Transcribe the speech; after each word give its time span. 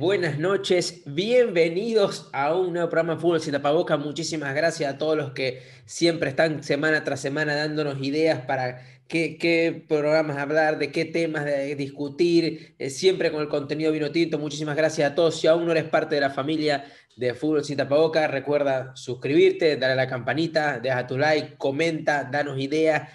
Buenas 0.00 0.38
noches, 0.38 1.02
bienvenidos 1.04 2.30
a 2.32 2.54
un 2.54 2.72
nuevo 2.72 2.88
programa 2.88 3.16
de 3.16 3.20
Fútbol 3.20 3.42
Sin 3.42 3.52
Tapaboca. 3.52 3.98
Muchísimas 3.98 4.54
gracias 4.54 4.94
a 4.94 4.96
todos 4.96 5.14
los 5.14 5.32
que 5.32 5.60
siempre 5.84 6.30
están 6.30 6.62
semana 6.62 7.04
tras 7.04 7.20
semana 7.20 7.54
dándonos 7.54 8.02
ideas 8.02 8.40
para 8.46 8.80
qué, 9.06 9.84
programas 9.86 10.38
hablar, 10.38 10.78
de 10.78 10.90
qué 10.90 11.04
temas 11.04 11.44
discutir, 11.76 12.76
eh, 12.78 12.88
siempre 12.88 13.30
con 13.30 13.42
el 13.42 13.48
contenido 13.48 13.92
vino 13.92 14.10
tinto. 14.10 14.38
Muchísimas 14.38 14.74
gracias 14.74 15.12
a 15.12 15.14
todos. 15.14 15.38
Si 15.38 15.46
aún 15.46 15.66
no 15.66 15.72
eres 15.72 15.84
parte 15.84 16.14
de 16.14 16.22
la 16.22 16.30
familia 16.30 16.82
de 17.14 17.34
Fútbol 17.34 17.62
Sin 17.62 17.76
Tapaboca, 17.76 18.26
recuerda 18.26 18.92
suscribirte, 18.96 19.76
darle 19.76 19.92
a 19.92 19.96
la 19.96 20.08
campanita, 20.08 20.78
deja 20.78 21.06
tu 21.06 21.18
like, 21.18 21.58
comenta, 21.58 22.24
danos 22.24 22.58
ideas 22.58 23.10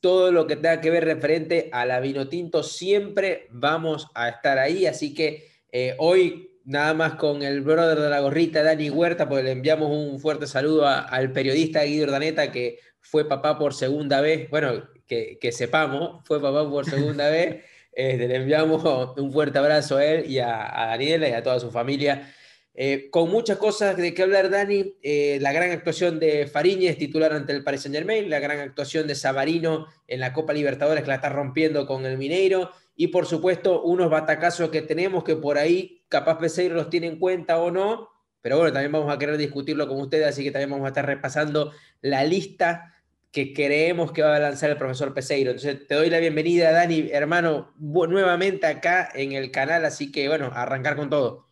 todo 0.00 0.30
lo 0.30 0.46
que 0.46 0.56
tenga 0.56 0.80
que 0.80 0.90
ver 0.90 1.04
referente 1.04 1.68
a 1.72 1.84
la 1.84 1.98
vino 1.98 2.28
tinto, 2.28 2.62
siempre 2.62 3.48
vamos 3.50 4.06
a 4.14 4.28
estar 4.28 4.58
ahí. 4.58 4.86
Así 4.86 5.12
que 5.12 5.51
eh, 5.72 5.94
hoy 5.98 6.60
nada 6.64 6.94
más 6.94 7.14
con 7.14 7.42
el 7.42 7.62
brother 7.62 7.98
de 7.98 8.10
la 8.10 8.20
gorrita, 8.20 8.62
Dani 8.62 8.90
Huerta, 8.90 9.28
pues 9.28 9.42
le 9.44 9.50
enviamos 9.50 9.90
un 9.90 10.20
fuerte 10.20 10.46
saludo 10.46 10.86
al 10.86 11.32
periodista 11.32 11.82
Guido 11.82 12.04
Ordaneta, 12.04 12.52
que 12.52 12.78
fue 13.00 13.28
papá 13.28 13.58
por 13.58 13.74
segunda 13.74 14.20
vez, 14.20 14.48
bueno, 14.50 14.88
que, 15.06 15.52
sepamos, 15.52 16.24
fue 16.24 16.40
papá 16.40 16.68
por 16.68 16.84
segunda 16.88 17.28
vez. 17.28 17.64
Este, 17.94 18.26
le 18.26 18.36
enviamos 18.36 18.82
un 19.18 19.30
fuerte 19.30 19.58
abrazo 19.58 19.98
a 19.98 20.04
él 20.06 20.24
y 20.30 20.38
a, 20.38 20.82
a 20.82 20.86
Daniela 20.86 21.28
y 21.28 21.32
a 21.32 21.42
toda 21.42 21.60
su 21.60 21.70
familia. 21.70 22.32
Eh, 22.74 23.10
con 23.10 23.30
muchas 23.30 23.58
cosas 23.58 23.98
de 23.98 24.14
qué 24.14 24.22
hablar, 24.22 24.48
Dani, 24.48 24.94
eh, 25.02 25.38
la 25.42 25.52
gran 25.52 25.70
actuación 25.72 26.18
de 26.18 26.46
Fariñez, 26.46 26.96
titular 26.96 27.32
ante 27.34 27.52
el 27.52 27.62
Paris 27.62 27.82
Saint 27.82 27.94
Germain, 27.94 28.30
la 28.30 28.40
gran 28.40 28.60
actuación 28.60 29.06
de 29.06 29.14
Savarino 29.14 29.86
en 30.08 30.20
la 30.20 30.32
Copa 30.32 30.54
Libertadores 30.54 31.02
que 31.02 31.08
la 31.08 31.16
está 31.16 31.28
rompiendo 31.28 31.86
con 31.86 32.06
el 32.06 32.16
Mineiro, 32.16 32.70
y 32.94 33.08
por 33.08 33.26
supuesto 33.26 33.82
unos 33.82 34.10
batacazos 34.10 34.70
que 34.70 34.82
tenemos 34.82 35.24
que 35.24 35.36
por 35.36 35.58
ahí 35.58 36.04
capaz 36.08 36.38
Peseiro 36.38 36.74
los 36.74 36.90
tiene 36.90 37.06
en 37.06 37.18
cuenta 37.18 37.58
o 37.58 37.70
no, 37.70 38.08
pero 38.40 38.58
bueno, 38.58 38.72
también 38.72 38.92
vamos 38.92 39.12
a 39.12 39.18
querer 39.18 39.36
discutirlo 39.36 39.88
con 39.88 40.00
ustedes, 40.00 40.26
así 40.26 40.42
que 40.42 40.50
también 40.50 40.70
vamos 40.70 40.84
a 40.84 40.88
estar 40.88 41.06
repasando 41.06 41.72
la 42.00 42.24
lista 42.24 42.94
que 43.30 43.54
creemos 43.54 44.12
que 44.12 44.22
va 44.22 44.36
a 44.36 44.40
lanzar 44.40 44.70
el 44.70 44.76
profesor 44.76 45.14
Peseiro. 45.14 45.52
Entonces 45.52 45.86
te 45.86 45.94
doy 45.94 46.10
la 46.10 46.18
bienvenida, 46.18 46.70
Dani, 46.70 47.08
hermano, 47.12 47.72
nuevamente 47.78 48.66
acá 48.66 49.08
en 49.14 49.32
el 49.32 49.50
canal, 49.50 49.84
así 49.86 50.12
que 50.12 50.28
bueno, 50.28 50.50
arrancar 50.52 50.96
con 50.96 51.08
todo. 51.08 51.48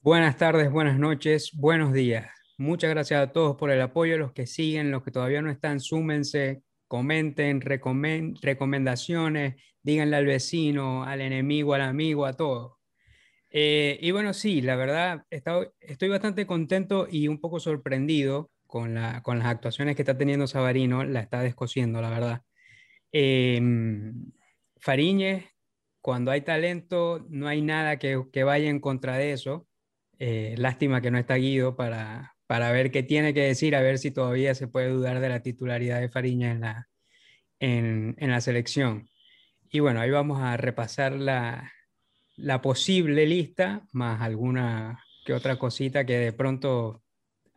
Buenas 0.00 0.36
tardes, 0.36 0.70
buenas 0.70 0.98
noches, 0.98 1.50
buenos 1.52 1.92
días. 1.92 2.28
Muchas 2.56 2.88
gracias 2.88 3.20
a 3.20 3.32
todos 3.32 3.56
por 3.56 3.70
el 3.70 3.82
apoyo, 3.82 4.16
los 4.16 4.32
que 4.32 4.46
siguen, 4.46 4.90
los 4.90 5.02
que 5.02 5.10
todavía 5.10 5.42
no 5.42 5.50
están, 5.50 5.78
súmense, 5.78 6.62
comenten, 6.88 7.60
recomendaciones, 7.60 9.56
díganle 9.82 10.16
al 10.16 10.26
vecino, 10.26 11.04
al 11.04 11.20
enemigo, 11.20 11.74
al 11.74 11.82
amigo, 11.82 12.26
a 12.26 12.34
todo. 12.34 12.78
Eh, 13.50 13.98
y 14.02 14.10
bueno, 14.10 14.34
sí, 14.34 14.60
la 14.60 14.76
verdad, 14.76 15.24
estoy 15.30 16.08
bastante 16.08 16.46
contento 16.46 17.06
y 17.10 17.28
un 17.28 17.40
poco 17.40 17.60
sorprendido 17.60 18.50
con, 18.66 18.94
la, 18.94 19.22
con 19.22 19.38
las 19.38 19.48
actuaciones 19.48 19.96
que 19.96 20.02
está 20.02 20.18
teniendo 20.18 20.46
Sabarino, 20.46 21.04
la 21.04 21.20
está 21.20 21.40
descosiendo, 21.40 22.00
la 22.02 22.10
verdad. 22.10 22.42
Eh, 23.12 23.60
Fariñez, 24.78 25.44
cuando 26.00 26.30
hay 26.30 26.42
talento, 26.42 27.26
no 27.28 27.48
hay 27.48 27.62
nada 27.62 27.98
que, 27.98 28.24
que 28.32 28.44
vaya 28.44 28.68
en 28.68 28.80
contra 28.80 29.16
de 29.16 29.32
eso. 29.32 29.66
Eh, 30.18 30.54
lástima 30.58 31.00
que 31.00 31.10
no 31.10 31.18
está 31.18 31.34
Guido 31.34 31.76
para, 31.76 32.35
para 32.46 32.70
ver 32.72 32.90
qué 32.90 33.02
tiene 33.02 33.34
que 33.34 33.42
decir, 33.42 33.74
a 33.74 33.80
ver 33.80 33.98
si 33.98 34.10
todavía 34.10 34.54
se 34.54 34.68
puede 34.68 34.88
dudar 34.88 35.20
de 35.20 35.28
la 35.28 35.42
titularidad 35.42 36.00
de 36.00 36.08
Fariña 36.08 36.52
en 36.52 36.60
la, 36.60 36.88
en, 37.58 38.14
la 38.18 38.40
selección. 38.40 39.08
Y 39.70 39.80
bueno, 39.80 40.00
ahí 40.00 40.10
vamos 40.10 40.40
a 40.40 40.56
repasar 40.56 41.12
la, 41.12 41.72
la 42.36 42.62
posible 42.62 43.26
lista, 43.26 43.86
más 43.92 44.20
alguna 44.22 45.02
que 45.24 45.32
otra 45.34 45.58
cosita 45.58 46.06
que 46.06 46.18
de 46.18 46.32
pronto 46.32 47.02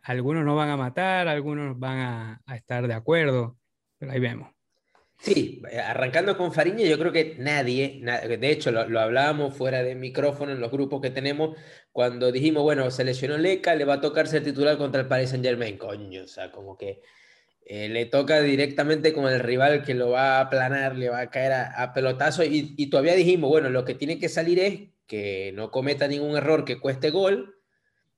algunos 0.02 0.44
no 0.44 0.56
van 0.56 0.70
a 0.70 0.76
matar, 0.76 1.28
algunos 1.28 1.78
van 1.78 1.98
a, 1.98 2.42
a 2.46 2.56
estar 2.56 2.88
de 2.88 2.94
acuerdo, 2.94 3.58
pero 3.98 4.12
ahí 4.12 4.20
vemos. 4.20 4.59
Sí, 5.22 5.60
arrancando 5.86 6.34
con 6.38 6.50
Fariña, 6.50 6.86
yo 6.86 6.98
creo 6.98 7.12
que 7.12 7.36
nadie, 7.38 8.00
de 8.02 8.50
hecho 8.50 8.70
lo, 8.70 8.80
hablábamos 8.98 9.54
fuera 9.54 9.82
de 9.82 9.94
micrófono 9.94 10.52
en 10.52 10.60
los 10.60 10.70
grupos 10.70 11.02
que 11.02 11.10
tenemos, 11.10 11.58
cuando 11.92 12.32
dijimos, 12.32 12.62
bueno, 12.62 12.90
se 12.90 13.04
lesionó 13.04 13.36
Leca, 13.36 13.74
le 13.74 13.84
va 13.84 13.94
a 13.94 14.00
tocar 14.00 14.28
ser 14.28 14.42
titular 14.42 14.78
contra 14.78 15.02
el 15.02 15.08
Paris 15.08 15.28
Saint 15.28 15.44
Germain, 15.44 15.76
coño, 15.76 16.24
o 16.24 16.26
sea, 16.26 16.50
como 16.50 16.78
que 16.78 17.02
eh, 17.66 17.90
le 17.90 18.06
toca 18.06 18.40
directamente 18.40 19.12
con 19.12 19.30
el 19.30 19.40
rival 19.40 19.84
que 19.84 19.92
lo 19.92 20.08
va 20.08 20.38
a 20.38 20.40
aplanar, 20.40 20.96
le 20.96 21.10
va 21.10 21.20
a 21.20 21.30
caer 21.30 21.52
a, 21.52 21.92
pelotazo, 21.92 22.42
y, 22.42 22.74
y, 22.78 22.88
todavía 22.88 23.14
dijimos, 23.14 23.50
bueno, 23.50 23.68
lo 23.68 23.84
que 23.84 23.94
tiene 23.94 24.18
que 24.18 24.30
salir 24.30 24.58
es 24.58 24.80
que 25.06 25.52
no 25.54 25.70
cometa 25.70 26.08
ningún 26.08 26.34
error 26.34 26.64
que 26.64 26.80
cueste 26.80 27.10
gol, 27.10 27.58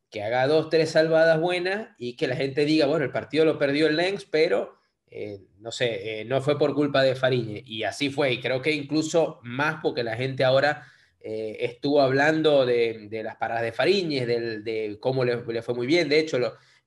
que 0.09 0.23
haga 0.23 0.47
dos, 0.47 0.71
tres 0.71 0.91
salvadas 0.91 1.41
buenas, 1.41 1.89
y 1.99 2.15
que 2.15 2.29
la 2.29 2.37
gente 2.37 2.65
diga, 2.65 2.87
bueno, 2.87 3.05
el 3.05 3.11
partido 3.11 3.45
lo 3.45 3.59
perdió 3.59 3.89
el 3.89 3.97
Lens, 3.97 4.25
pero 4.25 4.81
eh, 5.15 5.43
no 5.59 5.71
sé, 5.71 6.21
eh, 6.21 6.25
no 6.25 6.41
fue 6.41 6.59
por 6.59 6.75
culpa 6.75 7.03
de 7.03 7.15
Fariñe. 7.15 7.62
Y 7.67 7.83
así 7.83 8.09
fue. 8.09 8.33
Y 8.33 8.41
creo 8.41 8.62
que 8.62 8.73
incluso 8.73 9.41
más 9.43 9.77
porque 9.83 10.03
la 10.03 10.17
gente 10.17 10.43
ahora 10.43 10.87
eh, 11.21 11.59
estuvo 11.61 12.00
hablando 12.00 12.65
de, 12.65 13.09
las 13.22 13.37
paradas 13.37 13.62
de 13.62 13.72
Fariñez, 13.72 14.27
de 14.27 14.97
cómo 15.01 15.25
le, 15.25 15.62
fue 15.62 15.75
muy 15.75 15.87
bien. 15.87 16.09
De 16.09 16.19
hecho, 16.19 16.39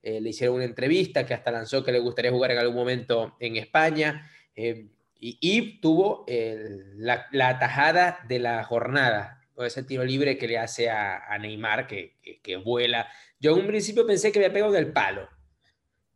le 0.02 0.28
hicieron 0.28 0.56
una 0.56 0.64
entrevista 0.64 1.24
que 1.24 1.34
hasta 1.34 1.52
lanzó 1.52 1.84
que 1.84 1.92
le 1.92 2.00
gustaría 2.00 2.32
jugar 2.32 2.50
en 2.50 2.58
algún 2.58 2.74
momento 2.74 3.36
en 3.38 3.56
España. 3.56 4.28
Y, 5.18 5.80
tuvo 5.80 6.26
la, 6.28 7.26
la, 7.30 7.48
atajada 7.48 8.18
de 8.28 8.40
la 8.40 8.64
jornada, 8.64 9.40
ese 9.58 9.84
tiro 9.84 10.04
libre 10.04 10.36
que 10.36 10.48
le 10.48 10.58
hace 10.58 10.90
a, 10.90 11.38
Neymar, 11.38 11.86
que, 11.86 12.16
vuela. 12.64 13.08
Yo 13.38 13.54
en 13.54 13.60
un 13.60 13.66
principio 13.68 14.04
pensé 14.04 14.32
que 14.32 14.40
había 14.40 14.52
pegado 14.52 14.72
del 14.72 14.92
palo 14.92 15.28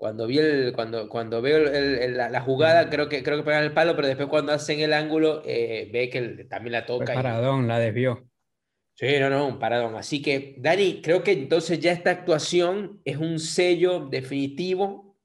cuando 0.00 0.27
vi 0.27 0.38
el, 0.38 0.72
cuando, 0.72 1.11
cuando 1.11 1.43
veo 1.43 1.59
la, 1.61 2.41
jugada, 2.41 2.88
creo 2.88 3.11
que, 3.11 3.22
creo 3.22 3.37
que 3.37 3.43
pegan 3.43 3.65
el 3.65 3.75
palo, 3.75 3.94
pero 3.94 4.09
después 4.09 4.31
cuando 4.31 4.50
hacen 4.50 4.81
el 4.81 4.94
ángulo, 4.94 5.43
eh, 5.44 5.91
ve 5.93 6.09
que 6.09 6.47
también 6.47 6.72
la 6.72 6.87
toca. 6.87 7.12
paradón, 7.12 7.69
la 7.69 7.78
desvió. 7.78 8.27
Sí, 8.94 9.19
no, 9.21 9.28
no, 9.28 9.47
un 9.47 9.59
paradón. 9.59 9.97
Así 9.97 10.22
que, 10.22 10.55
Dani, 10.56 11.03
creo 11.03 11.22
que 11.22 11.33
entonces 11.33 11.81
ya 11.81 11.93
esta 11.93 12.12
actuación 12.12 13.03
es 13.05 13.19
un 13.19 13.38
sello 13.38 14.09
definitivo 14.11 15.19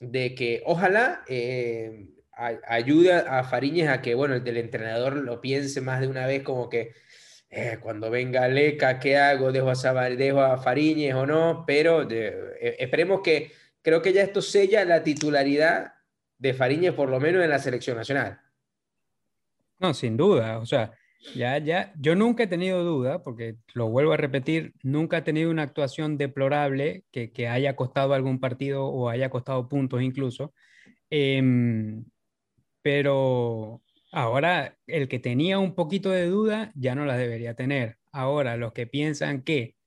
de 0.00 0.34
que 0.34 0.60
ojalá 0.66 1.22
eh, 1.28 2.08
ayude 2.66 3.12
a 3.12 3.44
Fariñez 3.44 3.90
a 3.90 4.02
que, 4.02 4.16
bueno, 4.16 4.34
el, 4.34 4.56
entrenador 4.56 5.14
lo 5.14 5.40
piense 5.40 5.80
más 5.82 6.00
de 6.00 6.08
una 6.08 6.26
vez 6.26 6.42
como 6.42 6.68
que 6.68 6.94
eh, 7.48 7.78
cuando 7.80 8.10
venga 8.10 8.48
Leca, 8.48 8.98
¿qué 8.98 9.18
hago? 9.18 9.52
¿Dejo 9.52 9.70
a, 9.70 10.10
dejo 10.10 10.40
a 10.40 10.58
Fariñez 10.58 11.14
o 11.14 11.26
no? 11.26 11.62
Pero 11.64 12.08
esperemos 12.60 13.20
que 13.22 13.52
creo 13.88 14.02
que 14.02 14.12
ya 14.12 14.22
esto 14.22 14.42
sella 14.42 14.84
la 14.84 15.02
titularidad 15.02 15.94
de 16.36 16.52
Fariñez, 16.52 16.92
por 16.92 17.08
lo 17.08 17.18
menos 17.20 17.42
en 17.42 17.48
la 17.48 17.58
selección 17.58 17.96
nacional. 17.96 18.38
No, 19.78 19.94
sin 19.94 20.14
duda. 20.18 20.58
O 20.58 20.66
sea, 20.66 20.92
ya, 21.34 21.56
ya, 21.56 21.94
yo 21.98 22.14
nunca 22.14 22.42
he 22.42 22.46
tenido 22.46 22.84
duda, 22.84 23.22
porque 23.22 23.56
lo 23.72 23.88
vuelvo 23.88 24.12
a 24.12 24.18
repetir, 24.18 24.74
nunca 24.82 25.18
he 25.18 25.22
tenido 25.22 25.50
una 25.50 25.62
actuación 25.62 26.18
deplorable 26.18 27.04
que, 27.10 27.48
haya 27.48 27.76
costado 27.76 28.12
algún 28.12 28.40
partido 28.40 28.84
o 28.84 29.08
haya 29.08 29.30
costado 29.30 29.68
puntos 29.70 30.02
incluso. 30.02 30.52
Em, 31.08 32.04
pero 32.82 33.80
ahora 34.12 34.76
el 34.86 35.08
que 35.08 35.18
tenía 35.18 35.58
un 35.58 35.74
poquito 35.74 36.10
de 36.10 36.26
duda 36.26 36.72
ya 36.74 36.94
no 36.94 37.06
la 37.06 37.16
debería 37.16 37.54
tener. 37.54 37.96
Ahora, 38.12 38.58
los 38.58 38.74
que 38.74 38.86
piensan 38.86 39.42
que 39.42 39.77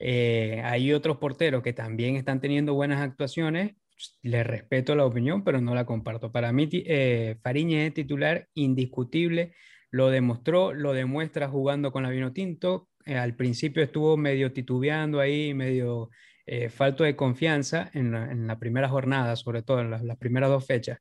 eh, 0.00 0.62
hay 0.64 0.92
otros 0.94 1.18
porteros 1.18 1.62
que 1.62 1.74
también 1.74 2.16
están 2.16 2.40
teniendo 2.40 2.74
buenas 2.74 3.00
actuaciones. 3.00 3.74
Les 4.22 4.46
respeto 4.46 4.96
la 4.96 5.04
opinión, 5.04 5.44
pero 5.44 5.60
no 5.60 5.74
la 5.74 5.84
comparto. 5.84 6.32
Para 6.32 6.52
mí, 6.52 6.68
eh, 6.72 7.36
Fariñez 7.42 7.88
es 7.88 7.94
titular 7.94 8.48
indiscutible. 8.54 9.54
Lo 9.90 10.08
demostró, 10.10 10.72
lo 10.72 10.94
demuestra 10.94 11.48
jugando 11.48 11.92
con 11.92 12.02
la 12.02 12.10
Vino 12.10 12.32
Tinto. 12.32 12.88
Eh, 13.04 13.16
al 13.16 13.36
principio 13.36 13.82
estuvo 13.82 14.16
medio 14.16 14.52
titubeando 14.52 15.20
ahí, 15.20 15.52
medio 15.52 16.10
eh, 16.46 16.70
falto 16.70 17.04
de 17.04 17.16
confianza 17.16 17.90
en 17.92 18.46
la, 18.46 18.58
primera 18.58 18.88
jornada, 18.88 19.36
sobre 19.36 19.62
todo 19.62 19.80
en, 19.80 19.90
las 19.90 20.16
primeras 20.18 20.48
dos 20.50 20.66
fechas. 20.66 20.98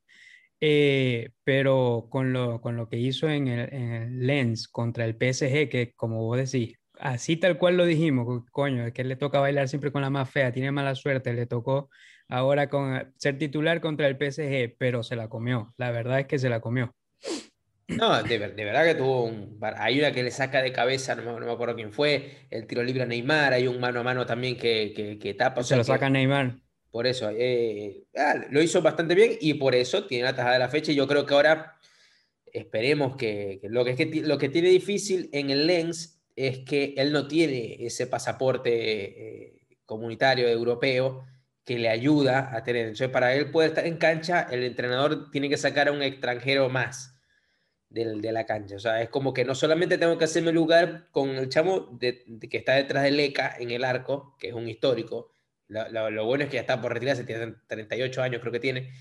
pero 1.43 2.07
con 2.09 2.33
lo, 2.33 2.61
con 2.61 2.75
lo 2.75 2.89
que 2.89 2.97
hizo 2.97 3.29
en 3.29 3.47
el, 3.47 3.73
en 3.73 3.91
el, 3.93 4.27
Lens 4.27 4.67
contra 4.67 5.05
el 5.05 5.13
PSG, 5.13 5.69
que 5.69 5.93
como 5.95 6.23
vos 6.23 6.37
decís, 6.37 6.78
así 6.99 7.37
tal 7.37 7.57
cual 7.57 7.77
lo 7.77 7.85
dijimos, 7.85 8.43
coño, 8.51 8.85
es 8.85 8.93
que 8.93 9.03
le 9.03 9.15
toca 9.15 9.39
bailar 9.39 9.67
siempre 9.67 9.91
con 9.91 10.01
la 10.01 10.09
más 10.09 10.29
fea, 10.29 10.51
tiene 10.51 10.71
mala 10.71 10.95
suerte, 10.95 11.33
le 11.33 11.45
tocó 11.45 11.89
ahora 12.27 12.69
con 12.69 12.95
eh, 12.95 13.07
ser 13.17 13.37
titular 13.37 13.81
contra 13.81 14.07
el 14.07 14.15
PSG, 14.15 14.75
pero 14.77 15.03
se 15.03 15.15
la 15.15 15.27
comió, 15.27 15.73
la 15.77 15.91
verdad 15.91 16.19
es 16.19 16.27
que 16.27 16.39
se 16.39 16.49
la 16.49 16.59
comió. 16.59 16.95
No, 17.87 18.21
de, 18.21 18.37
verdad 18.37 18.85
que 18.85 18.93
tuvo 18.93 19.23
un... 19.23 19.57
Hay 19.77 19.97
una 19.97 20.11
que 20.11 20.21
le 20.21 20.29
saca 20.29 20.61
de 20.61 20.71
cabeza, 20.71 21.15
no 21.15 21.39
me, 21.39 21.51
acuerdo 21.51 21.75
quién 21.75 21.91
fue, 21.91 22.45
el 22.51 22.67
tiro 22.67 22.83
libre 22.83 23.01
a 23.01 23.07
Neymar, 23.07 23.53
hay 23.53 23.67
un 23.67 23.79
mano 23.79 24.01
a 24.01 24.03
mano 24.03 24.27
también 24.27 24.57
que, 24.57 25.17
que, 25.19 25.33
tapa. 25.33 25.63
se 25.63 25.75
lo 25.75 25.83
saca 25.83 26.07
Neymar. 26.07 26.59
Por 26.91 27.07
eso, 27.07 27.31
eh, 27.31 28.03
ah, 28.15 28.35
lo 28.51 28.61
hizo 28.61 28.81
bastante 28.81 29.15
bien 29.15 29.33
y 29.41 29.55
por 29.55 29.73
eso 29.73 30.05
tiene 30.05 30.25
la 30.25 30.35
tajada 30.35 30.53
de 30.53 30.59
la 30.59 30.69
fecha 30.69 30.91
y 30.91 30.95
yo 30.95 31.07
creo 31.07 31.25
que 31.25 31.33
ahora 31.33 31.77
esperemos 32.53 33.15
que, 33.15 33.59
lo, 33.63 33.83
que, 33.83 33.91
es 33.91 33.97
que 33.97 34.21
lo 34.23 34.37
que 34.37 34.49
tiene 34.49 34.69
difícil 34.69 35.29
en 35.33 35.49
el 35.49 35.67
Lens 35.67 36.18
es 36.47 36.59
que 36.59 36.93
él 36.95 37.11
no 37.11 37.27
tiene 37.27 37.75
ese 37.85 38.07
pasaporte 38.07 38.71
eh, 38.71 39.61
comunitario 39.85 40.47
europeo 40.47 41.25
que 41.65 41.77
le 41.77 41.89
ayuda 41.89 42.55
a 42.55 42.63
tener. 42.63 42.83
Entonces, 42.83 43.09
para 43.09 43.35
él 43.35 43.51
poder 43.51 43.71
estar 43.71 43.85
en 43.85 43.97
cancha, 43.97 44.47
el 44.49 44.63
entrenador 44.63 45.31
tiene 45.31 45.49
que 45.49 45.57
sacar 45.57 45.89
a 45.89 45.91
un 45.91 46.01
extranjero 46.01 46.69
más 46.69 47.19
de, 47.89 48.31
la 48.31 48.45
cancha. 48.45 48.77
O 48.77 48.79
sea, 48.79 49.01
es 49.01 49.09
como 49.09 49.33
que 49.33 49.43
no 49.43 49.53
solamente 49.53 49.97
tengo 49.97 50.17
que 50.17 50.23
hacerme 50.23 50.53
lugar 50.53 51.09
con 51.11 51.29
el 51.31 51.49
chamo 51.49 51.99
que 51.99 52.23
está 52.51 52.75
detrás 52.75 53.03
del 53.03 53.19
ECA 53.19 53.55
en 53.59 53.71
el 53.71 53.83
arco, 53.83 54.37
que 54.39 54.47
es 54.47 54.53
un 54.53 54.69
histórico. 54.69 55.33
Lo, 55.67 56.25
bueno 56.25 56.45
es 56.45 56.49
que 56.49 56.55
ya 56.55 56.61
está 56.61 56.81
por 56.81 56.93
retirarse, 56.93 57.25
tiene 57.25 57.55
38 57.67 58.21
años 58.21 58.39
creo 58.39 58.53
que 58.53 58.59
tiene, 58.59 58.91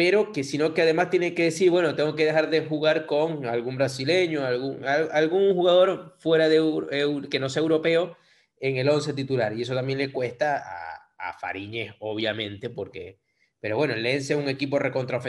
pero 0.00 0.32
que 0.32 0.44
sino 0.44 0.72
que 0.72 0.80
además 0.80 1.10
tiene 1.10 1.34
que 1.34 1.42
decir, 1.42 1.70
bueno, 1.70 1.94
tengo 1.94 2.16
que 2.16 2.24
dejar 2.24 2.48
de 2.48 2.64
jugar 2.64 3.04
con 3.04 3.44
algún 3.44 3.76
brasileño, 3.76 4.46
algún, 4.46 4.82
algún 4.86 5.52
jugador 5.52 6.16
fuera 6.20 6.48
de 6.48 7.28
que 7.28 7.38
no 7.38 7.50
sea 7.50 7.60
europeo 7.60 8.16
en 8.56 8.78
el 8.78 8.88
11 8.88 9.12
titular. 9.12 9.54
Y 9.54 9.60
eso 9.60 9.74
también 9.74 9.98
le 9.98 10.10
cuesta 10.10 10.56
a, 10.56 11.28
a 11.28 11.38
Fariñez, 11.38 11.96
obviamente, 11.98 12.70
porque... 12.70 13.18
Pero 13.60 13.76
bueno, 13.76 13.92
el 13.92 14.02
Lens 14.02 14.30
es 14.30 14.38
un 14.38 14.48
equipo 14.48 14.78
recontra 14.78 15.20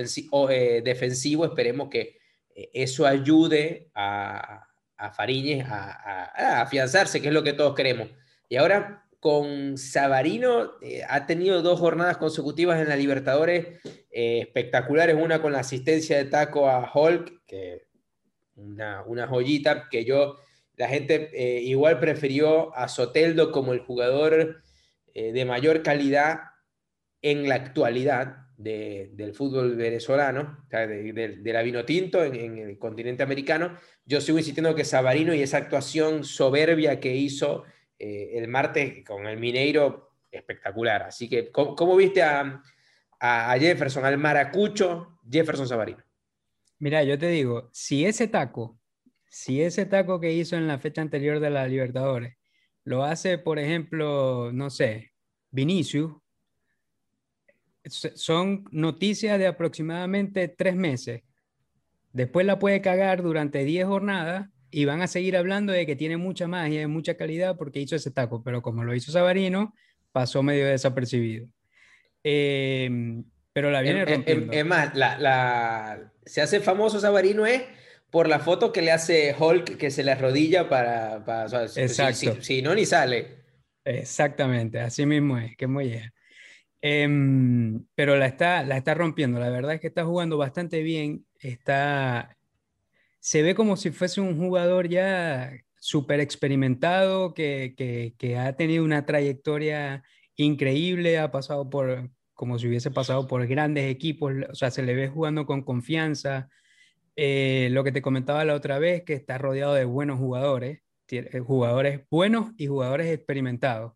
eh, 0.50 0.82
defensivo, 0.86 1.44
esperemos 1.44 1.90
que 1.90 2.20
eh, 2.56 2.70
eso 2.74 3.06
ayude 3.06 3.92
a, 3.94 4.70
a 4.96 5.12
Fariñez 5.12 5.66
a, 5.68 6.62
afianzarse, 6.62 7.22
que 7.22 7.28
es 7.28 7.34
lo 7.34 7.44
que 7.44 7.52
todos 7.52 7.76
queremos. 7.76 8.08
Y 8.48 8.56
ahora 8.56 9.01
con 9.22 9.78
Sabarino 9.78 10.74
eh, 10.82 11.04
ha 11.08 11.26
tenido 11.26 11.62
dos 11.62 11.80
jornadas 11.80 12.18
consecutivas 12.18 12.82
en 12.82 12.90
la 12.90 12.98
Libertadores 12.98 13.80
eh, 14.12 14.40
espectaculares, 14.42 15.16
una 15.16 15.42
con 15.42 15.54
la 15.54 15.60
asistencia 15.60 16.18
de 16.18 16.26
taco 16.26 16.68
a 16.68 16.92
Hulk, 16.94 17.46
que 17.48 17.88
una, 18.56 19.04
una 19.04 19.28
joyita 19.28 19.88
que 19.90 20.04
yo, 20.04 20.36
la 20.76 20.90
gente 20.90 21.30
igual 21.62 22.00
prefirió 22.00 22.76
a 22.76 22.90
Soteldo 22.90 23.52
como 23.52 23.72
el 23.74 23.80
jugador 23.80 24.64
de 25.14 25.46
mayor 25.46 25.84
calidad 25.84 26.40
en 27.22 27.48
la 27.48 27.56
actualidad, 27.56 28.42
del 28.64 29.34
fútbol 29.34 29.76
venezolano, 29.76 30.66
de, 30.70 31.40
la 31.44 31.62
vino 31.64 31.84
tinto 31.84 32.24
en, 32.24 32.58
el 32.58 32.78
continente 32.78 33.24
americano. 33.24 33.78
Yo 34.06 34.22
sigo 34.22 34.38
insistiendo 34.38 34.76
que 34.76 34.86
Sabarino 34.86 35.34
y 35.34 35.42
esa 35.42 35.58
actuación 35.58 36.24
soberbia 36.24 37.00
que 37.00 37.16
hizo 37.16 37.64
eh, 38.04 38.40
el 38.40 38.48
martes 38.48 39.06
con 39.06 39.28
el 39.28 39.38
Mineiro, 39.38 40.16
espectacular. 40.32 41.04
Así 41.04 41.30
que, 41.30 41.52
¿cómo, 41.52 41.96
viste 41.96 42.24
a, 42.24 42.64
Jefferson, 43.60 44.04
al 44.04 44.18
maracucho 44.18 45.20
Jefferson 45.30 45.68
Sabarino? 45.68 46.04
Mira, 46.80 47.04
yo 47.04 47.20
te 47.20 47.28
digo, 47.28 47.70
si 47.72 48.04
ese 48.04 48.28
taco, 48.28 48.80
si 49.30 49.62
ese 49.62 49.86
taco 49.86 50.20
que 50.20 50.34
hizo 50.34 50.56
en 50.56 50.68
la 50.68 50.80
fecha 50.80 51.04
anterior 51.04 51.40
de 51.40 51.52
la 51.52 51.68
Libertadores, 51.68 52.38
lo 52.86 53.04
hace, 53.04 53.38
por 53.38 53.60
ejemplo, 53.60 54.50
no 54.52 54.72
sé, 54.72 55.12
Vinicius, 55.52 56.14
son 57.86 58.66
noticias 58.72 59.38
de 59.38 59.46
aproximadamente 59.46 60.48
tres 60.48 60.76
meses. 60.76 61.22
Después 62.14 62.48
la 62.48 62.58
puede 62.58 62.82
cagar 62.82 63.22
durante 63.22 63.64
10 63.64 63.86
jornadas 63.86 64.50
y 64.72 64.86
van 64.86 65.02
a 65.02 65.08
seguir 65.08 65.36
hablando 65.36 65.74
de 65.74 65.86
que 65.86 65.96
tiene 65.96 66.18
mucha 66.18 66.48
magia 66.48 66.82
y 66.82 66.88
mucha 66.88 67.16
calidad 67.16 67.58
porque 67.58 67.80
hizo 67.80 67.96
ese 67.96 68.10
taco, 68.10 68.42
pero 68.42 68.62
como 68.62 68.84
lo 68.84 68.96
hizo 68.96 69.12
Sabarino, 69.12 69.76
pasó 70.12 70.42
medio 70.42 70.66
desapercibido. 70.66 71.48
Em, 72.24 73.24
pero 73.54 73.70
la 73.70 73.82
viene 73.82 74.06
rompiendo. 74.06 74.54
Es 74.54 74.66
más, 74.66 74.96
la, 74.96 76.12
se 76.26 76.42
hace 76.42 76.62
famoso 76.62 77.00
Sabarino 77.00 77.46
es 77.46 77.64
por 78.10 78.30
la 78.30 78.40
foto 78.40 78.72
que 78.72 78.82
le 78.82 78.92
hace 78.92 79.36
Hulk 79.38 79.78
que 79.78 79.92
se 79.92 80.04
le 80.04 80.12
arrodilla 80.12 80.70
para... 80.70 81.24
Exacto. 81.76 82.42
Si, 82.42 82.62
no, 82.62 82.74
ni 82.74 82.86
sale. 82.86 83.42
Exactamente, 83.84 84.80
así 84.80 85.06
mismo 85.06 85.38
es, 85.38 85.58
que 85.58 85.68
muy 85.68 85.90
bien. 85.90 86.14
Em, 86.82 87.86
pero 87.94 88.18
la 88.18 88.26
está, 88.26 88.64
la 88.64 88.78
está 88.78 88.94
rompiendo. 88.94 89.40
La 89.40 89.50
verdad 89.50 89.74
es 89.74 89.82
que 89.82 89.88
está 89.88 90.04
jugando 90.04 90.38
bastante 90.38 90.82
bien. 90.82 91.26
Está, 91.40 92.38
se 93.22 93.44
ve 93.44 93.56
como 93.56 93.78
si 93.78 93.92
fuese 93.92 94.20
un 94.22 94.38
jugador 94.38 94.90
ya 94.90 95.54
súper 95.78 96.20
experimentado, 96.20 97.34
que, 97.34 97.76
que, 97.78 98.38
ha 98.38 98.56
tenido 98.56 98.84
una 98.84 99.06
trayectoria 99.06 100.04
increíble, 100.36 101.20
ha 101.20 101.32
pasado 101.32 101.70
por, 101.70 102.10
como 102.34 102.60
si 102.60 102.68
hubiese 102.68 102.92
pasado 102.92 103.28
por 103.28 103.46
grandes 103.48 103.90
equipos, 103.92 104.34
o 104.52 104.56
sea, 104.56 104.72
se 104.72 104.84
le 104.84 104.96
ve 104.96 105.08
jugando 105.08 105.46
con 105.46 105.64
confianza. 105.64 106.50
Eh, 107.16 107.70
lo 107.72 107.84
que 107.84 107.92
te 107.92 108.02
comentaba 108.02 108.46
la 108.46 108.56
otra 108.56 108.80
vez, 108.80 109.04
que 109.04 109.14
está 109.14 109.38
rodeado 109.38 109.76
de 109.76 109.86
buenos 109.86 110.20
jugadores, 110.20 110.82
jugadores 111.46 112.02
buenos 112.10 112.52
y 112.58 112.68
jugadores 112.68 113.08
experimentados. 113.14 113.94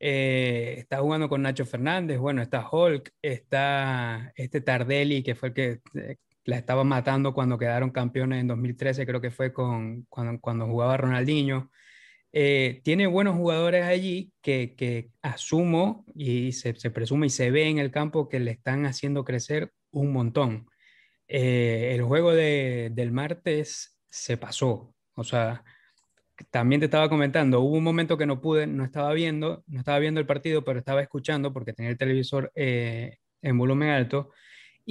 Eh, 0.00 0.76
está 0.78 0.98
jugando 1.00 1.28
con 1.28 1.42
Nacho 1.42 1.66
Fernández, 1.66 2.18
bueno, 2.18 2.42
está 2.42 2.66
Hulk, 2.70 3.12
está 3.22 4.32
este 4.36 4.60
Tardelli, 4.60 5.22
que 5.22 5.34
fue 5.34 5.50
el 5.50 5.54
que 5.54 5.80
eh, 5.94 6.16
la 6.44 6.56
estaba 6.56 6.84
matando 6.84 7.34
cuando 7.34 7.58
quedaron 7.58 7.90
campeones 7.90 8.40
en 8.40 8.48
2013, 8.48 9.06
creo 9.06 9.20
que 9.20 9.30
fue 9.30 9.52
con, 9.52 10.06
cuando, 10.08 10.66
jugaba 10.66 10.96
Ronaldinho. 10.96 11.70
Eh, 12.32 12.80
tiene 12.84 13.06
buenos 13.06 13.36
jugadores 13.36 13.84
allí 13.84 14.32
que, 14.40 15.10
asumo 15.22 16.04
y 16.14 16.52
se, 16.52 16.72
presume 16.90 17.26
y 17.26 17.30
se 17.30 17.50
ve 17.50 17.68
en 17.68 17.78
el 17.78 17.90
campo 17.90 18.28
que 18.28 18.40
le 18.40 18.52
están 18.52 18.86
haciendo 18.86 19.24
crecer 19.24 19.72
un 19.90 20.12
montón. 20.12 20.66
el 21.28 22.02
juego 22.02 22.32
de, 22.32 22.90
del 22.92 23.12
martes 23.12 23.98
se 24.08 24.36
pasó, 24.36 24.94
o 25.14 25.24
sea, 25.24 25.64
también 26.50 26.80
te 26.80 26.86
estaba 26.86 27.08
comentando, 27.08 27.60
hubo 27.60 27.76
un 27.76 27.84
momento 27.84 28.16
que 28.16 28.26
no 28.26 28.40
pude, 28.40 28.66
no 28.66 28.84
estaba 28.84 29.12
viendo, 29.12 29.62
no 29.66 29.78
estaba 29.78 29.98
viendo 29.98 30.20
el 30.20 30.26
partido, 30.26 30.64
pero 30.64 30.78
estaba 30.78 31.02
escuchando 31.02 31.52
porque 31.52 31.72
tenía 31.72 31.90
el 31.90 31.98
televisor 31.98 32.50
eh, 32.54 33.18
en 33.42 33.58
volumen 33.58 33.90
alto 33.90 34.30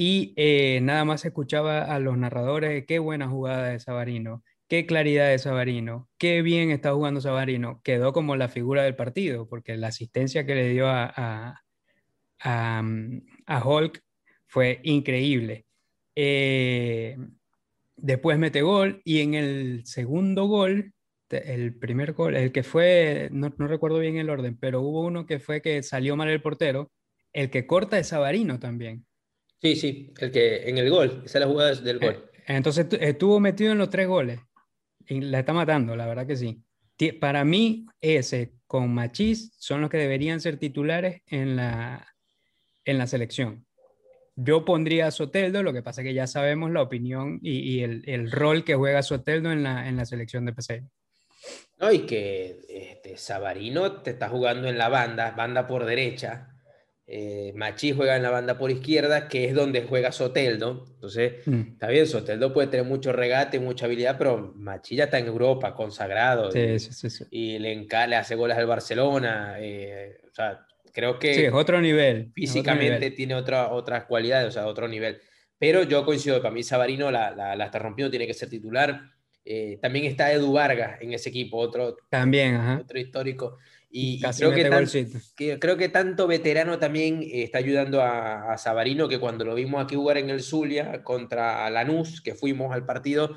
y 0.01 0.33
eh, 0.37 0.79
nada 0.81 1.03
más 1.03 1.25
escuchaba 1.25 1.81
a 1.81 1.99
los 1.99 2.17
narradores, 2.17 2.85
qué 2.85 2.99
buena 2.99 3.27
jugada 3.27 3.67
de 3.67 3.81
Sabarino, 3.81 4.45
qué 4.69 4.85
claridad 4.85 5.27
de 5.27 5.39
Sabarino, 5.39 6.07
qué 6.17 6.41
bien 6.41 6.71
está 6.71 6.93
jugando 6.93 7.19
Sabarino. 7.19 7.81
Quedó 7.83 8.13
como 8.13 8.37
la 8.37 8.47
figura 8.47 8.83
del 8.83 8.95
partido 8.95 9.49
porque 9.49 9.75
la 9.75 9.87
asistencia 9.87 10.45
que 10.45 10.55
le 10.55 10.69
dio 10.69 10.87
a, 10.87 11.13
a, 11.17 12.81
a, 13.45 13.65
Hulk 13.65 14.01
fue 14.47 14.79
increíble. 14.83 15.65
Eh, 16.15 17.17
después 17.97 18.39
mete 18.39 18.61
gol 18.61 19.01
y 19.03 19.19
en 19.19 19.33
el 19.33 19.85
segundo 19.85 20.45
gol 20.45 20.93
el 21.29 21.75
primer 21.77 22.13
gol, 22.13 22.37
el 22.37 22.53
que 22.53 22.63
fue, 22.63 23.27
no, 23.33 23.49
recuerdo 23.49 23.99
bien 23.99 24.15
el 24.15 24.29
orden, 24.29 24.57
pero 24.57 24.79
hubo 24.79 25.01
uno 25.01 25.25
que 25.25 25.39
fue 25.39 25.61
que 25.61 25.83
salió 25.83 26.15
mal 26.15 26.29
el 26.29 26.41
portero, 26.41 26.89
el 27.33 27.49
que 27.49 27.67
corta 27.67 27.99
es 27.99 28.07
Sabarino 28.07 28.59
también. 28.59 29.05
Sí, 29.61 29.75
sí, 29.75 30.13
el 30.19 30.31
que 30.31 30.69
en 30.69 30.77
el 30.77 30.89
gol, 30.89 31.23
esa 31.25 31.37
es 31.37 31.45
la 31.45 31.47
jugada 31.47 31.75
del 31.75 31.99
gol. 31.99 32.29
Eh, 32.33 32.43
entonces 32.47 32.87
estuvo 32.99 33.39
metido 33.39 33.71
en 33.71 33.77
los 33.77 33.89
tres 33.89 34.07
goles 34.07 34.39
y 35.07 35.21
la 35.21 35.39
está 35.39 35.53
matando, 35.53 35.95
la 35.95 36.07
verdad 36.07 36.25
que 36.25 36.35
sí. 36.35 36.63
Para 37.19 37.45
mí, 37.45 37.85
ese 38.01 38.53
con 38.67 38.93
Machís 38.93 39.53
son 39.57 39.81
los 39.81 39.89
que 39.89 39.97
deberían 39.97 40.41
ser 40.41 40.57
titulares 40.57 41.21
en 41.27 41.55
la, 41.55 42.07
en 42.85 42.97
la 42.97 43.07
selección. 43.07 43.65
Yo 44.35 44.63
pondría 44.63 45.07
a 45.07 45.11
Soteldo, 45.11 45.63
lo 45.63 45.73
que 45.73 45.83
pasa 45.83 46.01
es 46.01 46.07
que 46.07 46.13
ya 46.13 46.27
sabemos 46.27 46.71
la 46.71 46.81
opinión 46.81 47.39
y, 47.41 47.81
el, 47.81 48.03
el, 48.05 48.31
rol 48.31 48.63
que 48.63 48.75
juega 48.75 49.01
Soteldo 49.01 49.51
en 49.51 49.63
la, 49.63 49.87
en 49.89 49.97
la 49.97 50.05
selección 50.05 50.45
de 50.45 50.53
PC. 50.53 50.83
No, 51.79 51.91
y 51.91 51.99
que 52.05 52.59
este, 52.69 53.17
Sabarino 53.17 54.01
te 54.01 54.11
está 54.11 54.29
jugando 54.29 54.67
en 54.67 54.77
la 54.77 54.89
banda, 54.89 55.31
banda 55.31 55.67
por 55.67 55.85
derecha. 55.85 56.55
Eh, 57.11 57.53
Machi 57.55 57.91
juega 57.91 58.15
en 58.15 58.21
la 58.21 58.29
banda 58.29 58.59
por 58.59 58.69
izquierda, 58.69 59.27
que 59.27 59.45
es 59.45 59.55
donde 59.55 59.81
juega 59.81 60.11
Soteldo. 60.11 60.85
Entonces, 60.93 61.47
mm. 61.47 61.61
está 61.71 61.87
bien, 61.87 62.05
Soteldo 62.05 62.53
puede 62.53 62.67
tener 62.67 62.85
mucho 62.85 63.11
regate, 63.11 63.59
mucha 63.59 63.87
habilidad, 63.87 64.15
pero 64.17 64.53
Machi 64.55 64.95
ya 64.95 65.05
está 65.05 65.17
en 65.17 65.25
Europa, 65.25 65.73
consagrado. 65.73 66.51
y, 66.55 67.55
y 67.55 67.57
le, 67.57 67.87
hace 68.15 68.35
goles 68.35 68.57
al 68.57 68.67
Barcelona. 68.67 69.55
Eh, 69.59 70.21
o 70.29 70.33
sea, 70.35 70.67
creo 70.93 71.17
que. 71.17 71.33
Sí, 71.33 71.45
es 71.45 71.53
otro 71.53 71.81
nivel. 71.81 72.31
Físicamente 72.35 73.09
tiene 73.09 73.33
otra, 73.33 73.71
otras 73.71 74.03
cualidades, 74.03 74.49
o 74.49 74.51
sea, 74.51 74.67
otro 74.67 74.87
nivel. 74.87 75.19
Pero 75.57 75.81
yo 75.81 76.05
coincido, 76.05 76.39
para 76.41 76.53
mí 76.53 76.61
Sabarino 76.61 77.09
la, 77.09 77.31
la, 77.31 77.55
la 77.55 77.65
está 77.65 77.79
rompiendo, 77.79 78.11
tiene 78.11 78.27
que 78.27 78.35
ser 78.35 78.49
titular 78.49 79.01
eh, 79.51 79.79
también 79.81 80.05
está 80.05 80.31
Edu 80.31 80.53
Vargas 80.53 81.01
en 81.01 81.11
ese 81.13 81.29
equipo, 81.29 81.57
otro, 81.57 81.97
también, 82.09 82.55
otro 82.55 82.99
histórico. 82.99 83.57
Y, 83.91 84.21
creo, 84.21 84.53
que 85.35 85.59
creo 85.59 85.77
que 85.77 85.89
tanto 85.89 86.27
veterano 86.27 86.77
también 86.77 87.23
eh, 87.23 87.43
está 87.43 87.57
ayudando 87.57 88.01
a, 88.03 88.53
a, 88.53 88.57
Sabarino, 88.57 89.07
que 89.07 89.19
cuando 89.19 89.45
lo 89.45 89.55
vimos 89.55 89.83
aquí 89.83 89.95
jugar 89.95 90.17
en 90.17 90.29
el 90.29 90.41
Zulia 90.41 91.03
contra 91.03 91.67
Lanús, 91.71 92.21
que 92.21 92.35
fuimos 92.35 92.71
al 92.71 92.85
partido, 92.85 93.35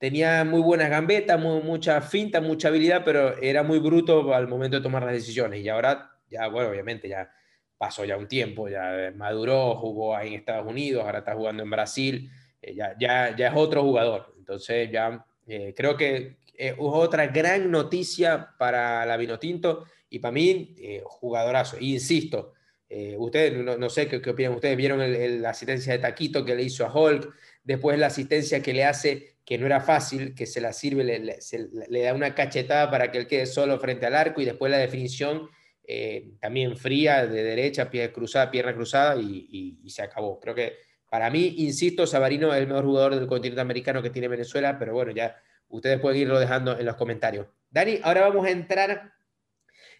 tenía 0.00 0.42
muy 0.44 0.62
buenas 0.62 0.88
gambetas, 0.88 1.38
mucha 1.38 2.00
finta, 2.00 2.40
mucha 2.40 2.68
habilidad, 2.68 3.02
pero 3.04 3.36
era 3.36 3.62
muy 3.62 3.78
bruto 3.78 4.34
al 4.34 4.48
momento 4.48 4.78
de 4.78 4.82
tomar 4.82 5.02
las 5.02 5.12
decisiones. 5.12 5.62
Y 5.62 5.68
ahora, 5.68 6.12
ya, 6.30 6.48
bueno, 6.48 6.70
obviamente 6.70 7.06
ya 7.06 7.30
pasó 7.76 8.06
ya 8.06 8.16
un 8.16 8.26
tiempo, 8.26 8.70
ya 8.70 9.12
maduró, 9.14 9.76
jugó 9.76 10.16
ahí 10.16 10.28
en 10.28 10.34
Estados 10.40 10.66
Unidos, 10.66 11.04
ahora 11.04 11.18
está 11.18 11.34
jugando 11.34 11.62
en 11.62 11.70
Brasil, 11.70 12.30
eh, 12.62 12.74
ya, 12.74 12.96
ya, 12.98 13.36
ya 13.36 13.48
es 13.48 13.54
otro 13.54 13.82
jugador. 13.82 14.34
Entonces 14.38 14.90
ya 14.90 15.26
eh, 15.46 15.74
creo 15.76 15.96
que 15.98 16.38
es 16.60 16.74
otra 16.78 17.28
gran 17.28 17.70
noticia 17.70 18.54
para 18.58 19.06
la 19.06 19.16
Vinotinto 19.16 19.86
y 20.10 20.18
para 20.18 20.32
mí, 20.32 20.74
eh, 20.78 21.00
jugadorazo. 21.04 21.78
insisto, 21.80 22.52
eh, 22.86 23.16
ustedes, 23.16 23.56
no, 23.56 23.88
sé 23.88 24.08
qué, 24.08 24.16
opinan 24.28 24.54
ustedes, 24.54 24.76
vieron 24.76 25.00
la 25.40 25.50
asistencia 25.50 25.94
de 25.94 26.00
Taquito 26.00 26.44
que 26.44 26.54
le 26.54 26.64
hizo 26.64 26.84
a 26.84 26.92
Hulk, 26.92 27.32
después 27.64 27.98
la 27.98 28.08
asistencia 28.08 28.60
que 28.60 28.74
le 28.74 28.84
hace, 28.84 29.36
que 29.42 29.56
no 29.56 29.64
era 29.64 29.80
fácil, 29.80 30.34
que 30.34 30.44
se 30.44 30.60
la 30.60 30.74
sirve, 30.74 31.04
le, 31.04 32.02
da 32.02 32.12
una 32.12 32.34
cachetada 32.34 32.90
para 32.90 33.10
que 33.10 33.18
él 33.18 33.26
quede 33.26 33.46
solo 33.46 33.78
frente 33.78 34.04
al 34.04 34.14
arco 34.14 34.42
y 34.42 34.44
después 34.44 34.70
la 34.70 34.78
definición 34.78 35.48
eh, 35.84 36.32
también 36.40 36.76
fría, 36.76 37.26
de 37.26 37.42
derecha, 37.42 37.90
pie 37.90 38.12
cruzada, 38.12 38.50
pierna 38.50 38.74
cruzada 38.74 39.18
y, 39.18 39.78
y, 39.82 39.88
se 39.88 40.02
acabó. 40.02 40.38
Creo 40.38 40.54
que 40.54 40.74
para 41.08 41.30
mí, 41.30 41.54
insisto, 41.58 42.06
Sabarino 42.06 42.52
es 42.52 42.60
el 42.60 42.66
mejor 42.66 42.84
jugador 42.84 43.14
del 43.14 43.26
continente 43.26 43.62
americano 43.62 44.02
que 44.02 44.10
tiene 44.10 44.28
Venezuela, 44.28 44.78
pero 44.78 44.92
bueno, 44.92 45.10
ya 45.12 45.36
ustedes 45.70 45.98
pueden 46.00 46.20
irlo 46.20 46.38
dejando 46.38 46.78
en 46.78 46.84
los 46.84 46.96
comentarios. 46.96 47.46
Dani, 47.70 48.00
ahora 48.02 48.22
vamos 48.22 48.46
a 48.46 48.50
entrar 48.50 49.12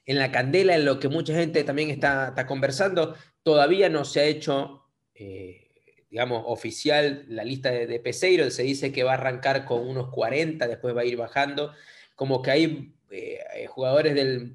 en 0.04 0.18
la 0.18 0.30
candela, 0.30 0.74
en 0.74 0.84
lo 0.84 0.98
que 0.98 1.08
mucha 1.08 1.34
gente 1.34 1.64
también 1.64 1.90
está, 1.90 2.34
conversando. 2.46 3.16
Todavía 3.42 3.88
no 3.88 4.04
se 4.04 4.20
ha 4.20 4.24
hecho, 4.24 4.84
eh, 5.14 5.68
digamos, 6.10 6.42
oficial 6.46 7.24
la 7.28 7.44
lista 7.44 7.70
de, 7.70 7.86
de, 7.86 8.00
Peseiro. 8.00 8.50
Se 8.50 8.62
dice 8.62 8.92
que 8.92 9.04
va 9.04 9.12
a 9.12 9.14
arrancar 9.14 9.64
con 9.64 9.86
unos 9.86 10.10
40, 10.10 10.66
después 10.68 10.96
va 10.96 11.02
a 11.02 11.06
ir 11.06 11.16
bajando. 11.16 11.72
Como 12.16 12.42
que 12.42 12.50
hay 12.50 12.94
eh, 13.10 13.66
jugadores 13.68 14.14
del, 14.14 14.54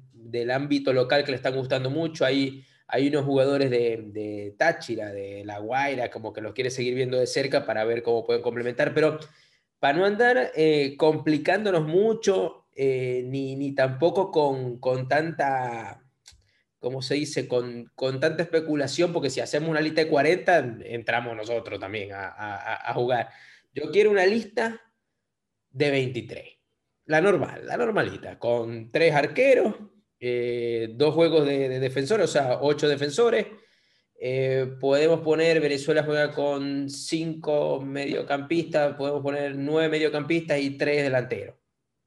ámbito 0.50 0.92
local 0.92 1.24
que 1.24 1.30
le 1.30 1.36
están 1.36 1.54
gustando 1.54 1.90
mucho. 1.90 2.24
Hay, 2.24 2.64
unos 3.08 3.24
jugadores 3.24 3.70
de, 3.70 4.54
Táchira, 4.58 5.12
de 5.12 5.44
La 5.44 5.58
Guaira, 5.58 6.10
como 6.10 6.32
que 6.32 6.40
los 6.40 6.52
quiere 6.52 6.70
seguir 6.70 6.94
viendo 6.94 7.18
de 7.18 7.26
cerca 7.26 7.64
para 7.66 7.84
ver 7.84 8.02
cómo 8.02 8.24
pueden 8.24 8.42
complementar. 8.42 8.94
Pero 8.94 9.18
para 9.78 9.98
no 9.98 10.04
andar 10.04 10.52
eh, 10.54 10.96
complicándonos 10.96 11.86
mucho, 11.86 12.66
eh, 12.74 13.22
ni, 13.26 13.56
ni, 13.56 13.74
tampoco 13.74 14.30
con, 14.30 14.78
con, 14.78 15.08
tanta, 15.08 16.02
¿cómo 16.78 17.02
se 17.02 17.14
dice? 17.14 17.48
Con, 17.48 17.90
con, 17.94 18.20
tanta 18.20 18.42
especulación, 18.42 19.12
porque 19.12 19.30
si 19.30 19.40
hacemos 19.40 19.68
una 19.68 19.80
lista 19.80 20.02
de 20.02 20.10
40, 20.10 20.78
entramos 20.84 21.36
nosotros 21.36 21.78
también 21.80 22.12
a, 22.12 22.90
a, 22.90 22.94
jugar. 22.94 23.30
Yo 23.74 23.90
quiero 23.90 24.10
una 24.10 24.26
lista 24.26 24.80
de 25.70 25.90
23. 25.90 26.44
La 27.06 27.20
normal, 27.20 27.66
la 27.66 27.76
normalita, 27.76 28.38
con 28.38 28.90
tres 28.90 29.14
arqueros, 29.14 29.74
eh, 30.18 30.88
dos 30.94 31.14
juegos 31.14 31.46
de, 31.46 31.78
defensores, 31.78 32.24
o 32.24 32.32
sea, 32.32 32.58
ocho 32.60 32.88
defensores. 32.88 33.46
Eh, 34.18 34.76
podemos 34.80 35.20
poner, 35.20 35.60
Venezuela 35.60 36.02
juega 36.02 36.32
con 36.32 36.88
cinco 36.88 37.80
mediocampistas, 37.82 38.96
podemos 38.96 39.22
poner 39.22 39.54
nueve 39.56 39.88
mediocampistas 39.88 40.58
y 40.60 40.78
tres 40.78 41.02
delanteros. 41.02 41.56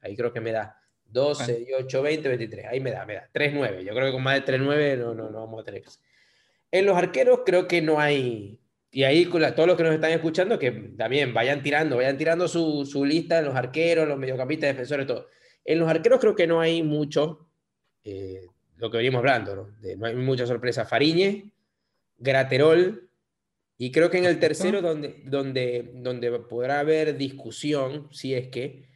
Ahí 0.02 0.16
creo 0.16 0.34
que 0.34 0.42
me 0.42 0.52
da 0.52 0.80
12, 1.06 1.68
8, 1.78 2.02
20, 2.02 2.28
23. 2.30 2.66
Ahí 2.68 2.80
me 2.80 2.92
da, 2.92 3.06
me 3.06 3.16
da 3.16 3.30
3, 3.32 3.54
9. 3.54 3.84
Yo 3.84 3.94
creo 3.94 4.06
que 4.08 4.12
con 4.12 4.24
más 4.24 4.36
de 4.36 4.42
3, 4.42 4.62
9 4.62 4.98
no, 4.98 5.14
no, 5.14 5.30
no 5.30 5.40
vamos 5.40 5.62
a 5.62 5.64
tener 5.64 5.82
que 5.82 5.90
En 6.72 6.86
los 6.86 6.98
arqueros 6.98 7.42
creo 7.46 7.68
que 7.68 7.82
no 7.82 8.00
hay. 8.00 8.60
Y 8.92 9.04
ahí 9.04 9.26
con 9.26 9.42
todos 9.54 9.68
los 9.68 9.78
que 9.78 9.84
nos 9.84 9.94
están 9.94 10.12
escuchando, 10.12 10.58
que 10.58 10.72
también 10.72 11.34
vayan 11.34 11.62
tirando, 11.62 11.98
vayan 11.98 12.18
tirando 12.18 12.48
su, 12.48 12.86
su 12.86 13.06
lista 13.06 13.40
en 13.40 13.46
los 13.46 13.56
arqueros, 13.56 14.08
los 14.08 14.18
mediocampistas, 14.18 14.70
defensores, 14.70 15.06
todo. 15.06 15.28
En 15.64 15.78
los 15.78 15.88
arqueros 15.88 16.20
creo 16.20 16.36
que 16.36 16.48
no 16.48 16.60
hay 16.60 16.82
mucho, 16.82 17.48
eh, 18.04 18.48
lo 18.78 18.90
que 18.90 18.98
venimos 18.98 19.20
hablando, 19.20 19.56
¿no? 19.56 19.72
De, 19.80 19.96
no 19.96 20.08
hay 20.08 20.16
mucha 20.16 20.48
sorpresa. 20.48 20.86
Fariñe, 20.86 21.52
Graterol, 22.20 23.10
y 23.78 23.92
creo 23.92 24.10
que 24.10 24.18
en 24.18 24.26
el 24.26 24.40
tercero, 24.40 24.82
donde, 24.82 25.24
donde, 25.26 25.92
donde 25.96 26.32
podrá 26.40 26.82
haber 26.82 27.18
discusión, 27.18 28.10
si 28.12 28.36
es 28.36 28.50
que, 28.50 28.90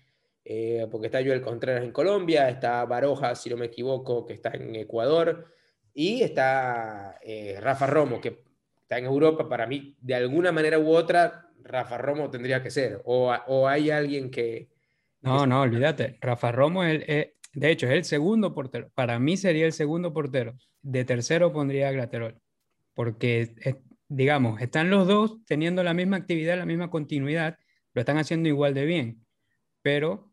eh, 0.45 0.87
porque 0.91 1.07
está 1.07 1.23
Joel 1.23 1.41
Contreras 1.41 1.83
en 1.83 1.91
Colombia, 1.91 2.49
está 2.49 2.83
Baroja, 2.85 3.33
si 3.35 3.49
no 3.49 3.57
me 3.57 3.67
equivoco, 3.67 4.25
que 4.25 4.33
está 4.33 4.51
en 4.53 4.75
Ecuador, 4.75 5.47
y 5.93 6.21
está 6.21 7.17
eh, 7.23 7.57
Rafa 7.61 7.87
Romo, 7.87 8.19
que 8.19 8.43
está 8.81 8.97
en 8.97 9.05
Europa. 9.05 9.47
Para 9.47 9.67
mí, 9.67 9.95
de 10.01 10.15
alguna 10.15 10.51
manera 10.51 10.77
u 10.79 10.89
otra, 10.89 11.49
Rafa 11.63 11.97
Romo 11.97 12.29
tendría 12.29 12.61
que 12.61 12.69
ser, 12.69 13.01
o, 13.05 13.33
o 13.47 13.67
hay 13.67 13.89
alguien 13.89 14.29
que... 14.29 14.69
No, 15.21 15.47
no, 15.47 15.61
olvídate, 15.61 16.17
Rafa 16.19 16.51
Romo, 16.51 16.83
es, 16.83 16.99
de 17.53 17.71
hecho, 17.71 17.85
es 17.87 17.93
el 17.93 18.03
segundo 18.03 18.53
portero. 18.53 18.89
Para 18.93 19.19
mí 19.19 19.37
sería 19.37 19.65
el 19.65 19.71
segundo 19.73 20.11
portero. 20.11 20.55
De 20.81 21.05
tercero 21.05 21.53
pondría 21.53 21.87
a 21.87 21.91
Graterol, 21.91 22.41
porque, 22.93 23.55
digamos, 24.07 24.61
están 24.61 24.89
los 24.89 25.07
dos 25.07 25.43
teniendo 25.45 25.83
la 25.83 25.93
misma 25.93 26.17
actividad, 26.17 26.57
la 26.57 26.65
misma 26.65 26.89
continuidad, 26.89 27.57
lo 27.93 28.01
están 28.01 28.17
haciendo 28.17 28.49
igual 28.49 28.73
de 28.73 28.85
bien, 28.85 29.25
pero 29.81 30.31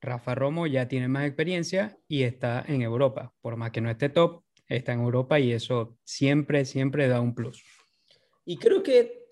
Rafa 0.00 0.34
Romo 0.34 0.66
ya 0.66 0.86
tiene 0.86 1.08
más 1.08 1.26
experiencia 1.26 1.98
y 2.06 2.22
está 2.22 2.64
en 2.66 2.82
Europa. 2.82 3.32
Por 3.40 3.56
más 3.56 3.70
que 3.70 3.80
no 3.80 3.90
esté 3.90 4.08
top, 4.10 4.44
está 4.68 4.92
en 4.92 5.00
Europa 5.00 5.40
y 5.40 5.52
eso 5.52 5.98
siempre, 6.04 6.64
siempre 6.64 7.08
da 7.08 7.20
un 7.20 7.34
plus. 7.34 7.64
Y 8.44 8.58
creo 8.58 8.82
que, 8.82 9.26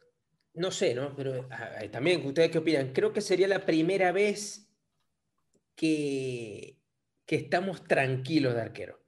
no 0.55 0.71
sé, 0.71 0.95
¿no? 0.95 1.15
Pero 1.15 1.49
también, 1.91 2.25
¿ustedes 2.27 2.51
qué 2.51 2.59
opinan? 2.59 2.93
Creo 2.93 3.13
que 3.13 3.21
sería 3.21 3.47
la 3.47 3.67
primera 3.67 4.13
vez 4.13 4.69
que, 5.75 6.79
que 7.27 7.37
estamos 7.37 7.85
tranquilos 7.85 8.55
de 8.55 8.63
arquero. 8.63 9.02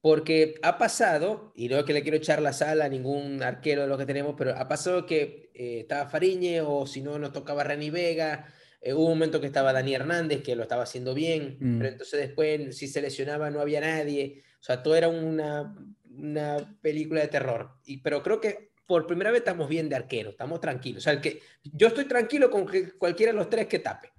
Porque 0.00 0.54
ha 0.62 0.78
pasado, 0.78 1.52
y 1.54 1.68
no 1.68 1.76
es 1.78 1.84
que 1.84 1.92
le 1.92 2.02
quiero 2.02 2.16
echar 2.16 2.40
la 2.40 2.52
sala 2.52 2.86
a 2.86 2.88
ningún 2.88 3.42
arquero 3.42 3.82
de 3.82 3.88
los 3.88 3.98
que 3.98 4.06
tenemos, 4.06 4.34
pero 4.36 4.56
ha 4.56 4.66
pasado 4.66 5.04
que 5.04 5.50
eh, 5.54 5.80
estaba 5.80 6.08
Fariñe 6.08 6.62
o 6.62 6.86
si 6.86 7.02
no 7.02 7.18
nos 7.18 7.32
tocaba 7.32 7.64
Rani 7.64 7.90
Vega 7.90 8.46
eh, 8.80 8.94
hubo 8.94 9.04
un 9.04 9.10
momento 9.10 9.40
que 9.40 9.46
estaba 9.46 9.72
Dani 9.72 9.94
Hernández, 9.94 10.42
que 10.42 10.56
lo 10.56 10.62
estaba 10.62 10.84
haciendo 10.84 11.14
bien, 11.14 11.58
mm. 11.60 11.78
pero 11.78 11.90
entonces 11.90 12.20
después, 12.20 12.76
si 12.76 12.88
se 12.88 13.02
lesionaba, 13.02 13.50
no 13.50 13.60
había 13.60 13.80
nadie. 13.80 14.42
O 14.58 14.62
sea, 14.62 14.82
todo 14.82 14.96
era 14.96 15.08
una, 15.08 15.74
una 16.08 16.78
película 16.80 17.20
de 17.20 17.28
terror. 17.28 17.72
Y, 17.84 17.98
pero 17.98 18.22
creo 18.22 18.40
que 18.40 18.70
por 18.86 19.06
primera 19.06 19.30
vez 19.30 19.40
estamos 19.40 19.68
bien 19.68 19.88
de 19.88 19.96
arquero, 19.96 20.30
estamos 20.30 20.60
tranquilos. 20.60 21.02
O 21.02 21.04
sea, 21.04 21.12
el 21.12 21.20
que, 21.20 21.40
yo 21.62 21.88
estoy 21.88 22.06
tranquilo 22.06 22.50
con 22.50 22.66
que 22.66 22.92
cualquiera 22.92 23.32
de 23.32 23.38
los 23.38 23.50
tres 23.50 23.66
que 23.66 23.78
tape. 23.78 24.12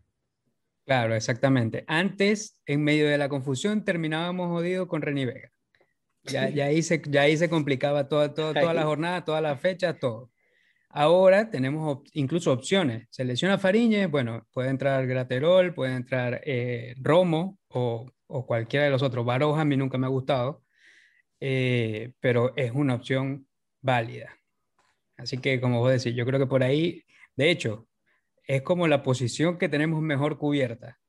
Claro, 0.86 1.16
exactamente. 1.16 1.84
Antes, 1.88 2.60
en 2.66 2.84
medio 2.84 3.08
de 3.08 3.18
la 3.18 3.30
confusión, 3.30 3.84
terminábamos 3.84 4.50
jodidos 4.50 4.88
con 4.88 5.02
René 5.02 5.26
Vega. 5.26 5.52
Ya, 6.24 6.50
ya, 6.50 6.66
ahí, 6.66 6.84
se, 6.84 7.01
ya 7.08 7.22
ahí 7.22 7.36
se 7.36 7.50
complicaba 7.50 8.08
toda, 8.08 8.34
toda, 8.34 8.54
toda 8.54 8.74
la 8.74 8.84
jornada, 8.84 9.25
toda 9.25 9.42
la 9.42 9.58
fecha, 9.58 9.98
todo. 9.98 10.32
Ahora 10.94 11.50
tenemos 11.50 12.00
incluso 12.13 12.51
opciones. 12.51 13.08
Selecciona 13.10 13.58
Fariñez, 13.58 14.10
bueno, 14.12 14.46
puede 14.51 14.70
entrar 14.70 15.08
Graterol, 15.08 15.74
puede 15.74 15.96
entrar 15.96 16.42
eh, 16.46 16.96
Romo 16.98 17.58
o, 17.70 18.12
cualquiera 18.46 18.86
de 18.86 18.92
los 18.92 19.01
otros. 19.01 19.25
Baroja 19.25 19.62
a 19.62 19.66
mí 19.66 19.78
nunca 19.78 19.98
me 19.98 20.08
ha 20.08 20.10
gustado, 20.10 20.63
eh, 21.40 22.12
pero 22.20 22.54
es 22.58 22.72
una 22.72 22.96
opción 22.96 23.48
válida. 23.82 24.38
Así 25.16 25.38
que, 25.38 25.62
como 25.62 25.80
vos 25.80 25.92
decís, 25.92 26.13
yo 26.16 26.25
creo 26.25 26.40
que 26.40 26.48
por 26.48 26.62
ahí, 26.62 27.06
de 27.36 27.51
hecho, 27.51 27.88
es 28.44 28.62
como 28.62 28.88
la 28.88 29.01
posición 29.01 29.58
que 29.58 29.70
tenemos 29.70 30.01
mejor 30.01 30.38
cubierta. 30.38 31.00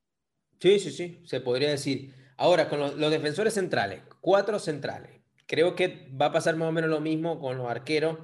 Sí, 0.61 0.79
sí, 0.79 0.93
sí, 0.93 1.23
se 1.25 1.41
podría 1.41 1.71
decir. 1.71 2.15
Ahora, 2.37 2.69
con 2.69 2.81
los, 2.81 2.97
los 2.97 3.11
defensores 3.11 3.55
centrales, 3.55 4.03
cuatro 4.21 4.59
centrales. 4.59 5.21
Creo 5.47 5.75
que 5.75 6.09
va 6.21 6.27
a 6.27 6.33
pasar 6.33 6.57
más 6.57 6.69
o 6.69 6.73
menos 6.73 6.89
lo 6.89 7.01
mismo 7.01 7.39
con 7.39 7.59
los 7.59 7.69
arqueros 7.69 8.19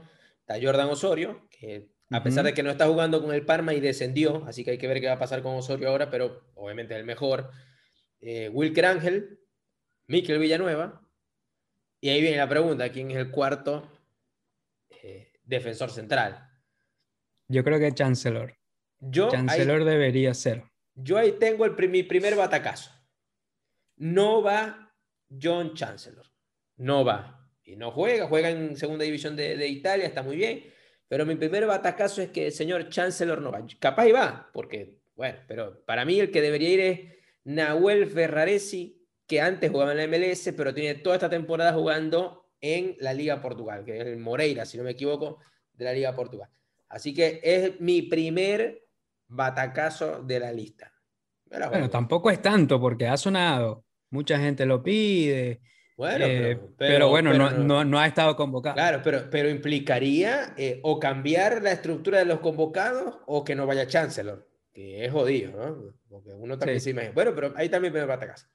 Está 0.49 0.67
Jordan 0.67 0.89
Osorio, 0.89 1.47
que 1.51 1.91
a 2.09 2.23
pesar 2.23 2.43
de 2.43 2.55
que 2.55 2.63
no 2.63 2.71
está 2.71 2.87
jugando 2.87 3.21
con 3.21 3.35
el 3.35 3.45
Parma 3.45 3.75
y 3.75 3.81
descendió, 3.81 4.47
así 4.47 4.65
que 4.65 4.71
hay 4.71 4.79
que 4.79 4.89
ver 4.89 4.99
qué 4.99 5.09
va 5.09 5.13
a 5.13 5.19
pasar 5.19 5.43
con 5.43 5.55
Osorio 5.57 5.91
ahora, 5.91 6.09
pero 6.09 6.51
obviamente 6.55 6.97
el 6.97 7.05
mejor. 7.05 7.51
Eh, 8.21 8.49
Wilker 8.49 8.87
Ángel, 8.87 9.41
Miquel 10.07 10.39
Villanueva. 10.39 11.07
Y 12.01 12.09
ahí 12.09 12.23
viene 12.23 12.39
la 12.39 12.49
pregunta, 12.49 12.91
¿quién 12.91 13.11
es 13.11 13.19
el 13.19 13.31
cuarto 13.31 13.93
eh, 15.03 15.33
defensor 15.45 15.91
central? 15.91 16.49
Yo 17.49 17.63
creo 17.63 17.79
que 17.79 17.93
Chancellor. 17.93 18.57
Yo 19.01 19.29
Chancellor 19.29 19.85
debería 19.85 20.33
ser. 20.33 20.65
Yo 20.95 21.19
ahí 21.19 21.33
tengo 21.33 21.67
el, 21.67 21.91
mi 21.91 22.05
primer 22.05 22.37
batacazo. 22.37 22.91
No 23.99 24.43
va 24.43 24.93
John 25.31 25.75
Chancellor. 25.75 26.27
No 26.77 27.05
va 27.05 27.39
y 27.69 27.77
no 27.77 27.91
juega, 27.91 28.27
juega 28.27 28.49
en 28.49 28.77
segunda 28.79 29.05
división 29.05 29.37
de, 29.37 29.69
Italia, 29.69 30.07
está 30.07 30.23
muy 30.23 30.37
bien. 30.37 30.65
Pero 31.07 31.27
mi 31.27 31.37
primer 31.37 31.67
batacazo 31.67 32.23
es 32.23 32.31
que 32.31 32.47
el 32.47 32.53
señor 32.53 32.89
Chancellor 32.89 33.43
no 33.43 33.53
va. 33.53 33.63
Capaz 33.79 34.07
y 34.09 34.13
va, 34.13 34.49
porque, 34.55 35.01
bueno, 35.15 35.39
pero 35.47 35.85
para 35.85 36.07
mí 36.07 36.19
el 36.19 36.31
que 36.31 36.41
debería 36.41 36.71
ir 36.71 36.81
es 36.81 37.01
Nahuel 37.45 38.07
Ferraresi, 38.07 39.07
que 39.27 39.43
antes 39.43 39.71
jugaba 39.71 39.93
en 39.93 39.99
la 39.99 40.07
MLS, 40.07 40.51
pero 40.57 40.73
tiene 40.73 40.95
toda 41.01 41.17
esta 41.17 41.29
temporada 41.29 41.75
jugando 41.75 42.51
en 42.59 42.97
la 43.01 43.13
Liga 43.13 43.43
Portugal, 43.43 43.85
que 43.85 43.99
es 43.99 44.07
el 44.07 44.17
Moreira, 44.17 44.65
si 44.65 44.79
no 44.79 44.85
me 44.85 44.93
equivoco, 44.93 45.39
de 45.75 45.85
la 45.85 45.93
Liga 45.93 46.15
Portugal. 46.15 46.49
Así 46.89 47.13
que 47.13 47.41
es 47.43 47.79
mi 47.81 48.01
primer 48.01 48.83
batacazo 49.27 50.23
de 50.23 50.41
la 50.41 50.53
lista. 50.53 50.91
bueno, 51.51 51.91
tampoco 51.91 52.31
es 52.31 52.41
tanto, 52.41 52.81
porque 52.81 53.07
ha 53.07 53.17
sonado, 53.19 53.85
mucha 54.11 54.39
gente 54.39 54.67
lo 54.67 54.83
pide 54.83 55.61
bueno, 55.99 56.27
eh, 56.27 56.61
pero, 56.77 57.09
bueno, 57.09 57.35
no, 57.35 57.85
no, 57.85 57.99
ha 57.99 58.07
estado 58.07 58.37
convocado. 58.37 58.77
Claro, 58.77 59.01
pero, 59.03 59.29
pero 59.29 59.51
implicaría 59.51 60.55
eh, 60.57 60.79
o 60.85 61.01
cambiar 61.01 61.61
la 61.61 61.73
estructura 61.73 62.21
de 62.21 62.25
los 62.25 62.39
convocados 62.39 63.17
o 63.27 63.43
que 63.43 63.57
no 63.57 63.67
vaya 63.67 63.89
Chancellor. 63.89 64.49
que 64.73 65.05
es 65.05 65.11
jodido, 65.11 65.51
¿no? 65.51 65.93
Porque 66.09 66.31
uno 66.35 66.57
también 66.57 66.81
se 66.81 66.91
imagina. 66.91 67.13
Bueno, 67.13 67.35
pero 67.35 67.53
ahí 67.57 67.69
también 67.69 67.93
me 67.93 68.05
va 68.05 68.15
a 68.15 68.21
casa. 68.21 68.49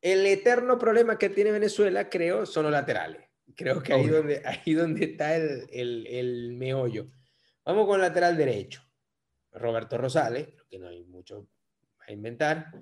El 0.00 0.24
eterno 0.24 0.78
problema 0.78 1.18
que 1.18 1.28
tiene 1.28 1.52
Venezuela, 1.52 2.08
creo, 2.08 2.46
son 2.46 2.62
los 2.62 2.72
laterales. 2.72 3.20
Creo 3.54 3.82
que 3.82 3.92
ahí 3.92 4.06
donde, 4.06 4.40
ahí 4.42 4.72
donde 4.72 5.04
está 5.04 5.36
el, 5.36 5.68
el, 5.70 6.06
el 6.06 6.54
meollo. 6.54 7.10
Vamos 7.66 7.84
con 7.84 7.96
el 7.96 8.00
lateral 8.00 8.34
derecho. 8.34 8.82
Roberto 9.52 9.98
Rosales, 9.98 10.46
creo 10.46 10.66
que 10.70 10.78
no 10.78 10.88
hay 10.88 11.04
mucho 11.04 11.46
a 12.08 12.12
inventar. 12.12 12.72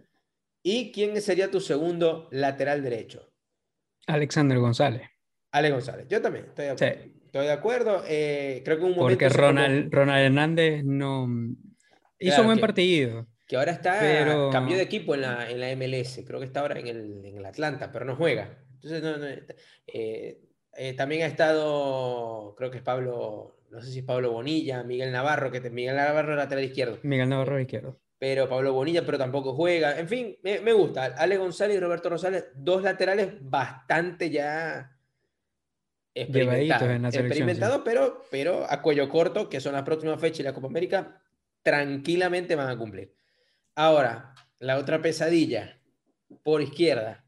¿Y 0.63 0.93
quién 0.93 1.21
sería 1.21 1.51
tu 1.51 1.61
segundo 1.61 2.29
lateral 2.31 2.83
derecho? 2.83 3.33
Alexander 4.07 4.59
González. 4.59 5.09
Ale 5.53 5.71
González, 5.71 6.07
yo 6.09 6.21
también 6.21 6.47
estoy 6.47 6.67
de 6.67 6.71
acuerdo. 6.73 7.21
Estoy 7.25 7.47
de 7.47 7.53
acuerdo. 7.53 8.03
Eh, 8.09 8.63
creo 8.65 8.79
que 8.79 8.85
un 8.85 8.91
momento. 8.91 9.09
Porque 9.09 9.29
Ronald, 9.29 9.93
Ronald 9.93 10.27
Hernández 10.27 10.85
no 10.85 11.29
hizo 12.19 12.41
un 12.41 12.47
buen 12.47 12.61
partido. 12.61 13.29
Que 13.47 13.57
ahora 13.57 13.73
está, 13.73 13.99
pero... 14.01 14.51
cambió 14.51 14.77
de 14.77 14.83
equipo 14.83 15.15
en 15.15 15.23
la, 15.23 15.51
en 15.51 15.61
la 15.61 15.75
MLS. 15.75 16.21
Creo 16.27 16.39
que 16.39 16.47
está 16.47 16.61
ahora 16.61 16.79
en 16.79 16.87
el, 16.87 17.25
en 17.25 17.39
el 17.39 17.47
Atlanta, 17.47 17.91
pero 17.91 18.05
no 18.05 18.15
juega. 18.17 18.59
Entonces, 18.75 19.03
no, 19.03 19.17
no, 19.17 19.27
eh, 19.27 20.41
eh, 20.77 20.95
también 20.95 21.23
ha 21.23 21.27
estado, 21.27 22.55
creo 22.57 22.71
que 22.71 22.79
es 22.79 22.83
Pablo, 22.83 23.59
no 23.71 23.81
sé 23.81 23.91
si 23.91 23.99
es 24.01 24.05
Pablo 24.05 24.33
Bonilla, 24.33 24.83
Miguel 24.85 25.13
Navarro, 25.13 25.51
que 25.51 25.61
te, 25.61 25.71
Miguel 25.71 25.97
Navarro 25.97 26.37
lateral 26.37 26.65
izquierdo. 26.65 26.99
Miguel 27.03 27.29
Navarro 27.29 27.61
izquierdo. 27.61 28.01
Pero 28.21 28.47
Pablo 28.51 28.75
Bonilla, 28.75 29.05
pero 29.05 29.17
tampoco 29.17 29.55
juega. 29.55 29.99
En 29.99 30.07
fin, 30.07 30.37
me, 30.43 30.61
me 30.61 30.75
gusta. 30.75 31.07
Ale 31.17 31.39
González 31.39 31.79
y 31.79 31.81
Roberto 31.81 32.11
Rosales, 32.11 32.49
dos 32.55 32.83
laterales 32.83 33.33
bastante 33.41 34.29
ya 34.29 34.95
experimentados, 36.15 37.15
experimentados 37.15 37.83
pero, 37.83 38.25
pero 38.31 38.67
a 38.69 38.83
cuello 38.83 39.09
corto, 39.09 39.49
que 39.49 39.59
son 39.59 39.73
las 39.73 39.85
próximas 39.85 40.21
fechas 40.21 40.41
y 40.41 40.43
la 40.43 40.53
Copa 40.53 40.67
América, 40.67 41.19
tranquilamente 41.63 42.57
van 42.57 42.69
a 42.69 42.77
cumplir. 42.77 43.15
Ahora, 43.75 44.35
la 44.59 44.77
otra 44.77 45.01
pesadilla, 45.01 45.81
por 46.43 46.61
izquierda. 46.61 47.25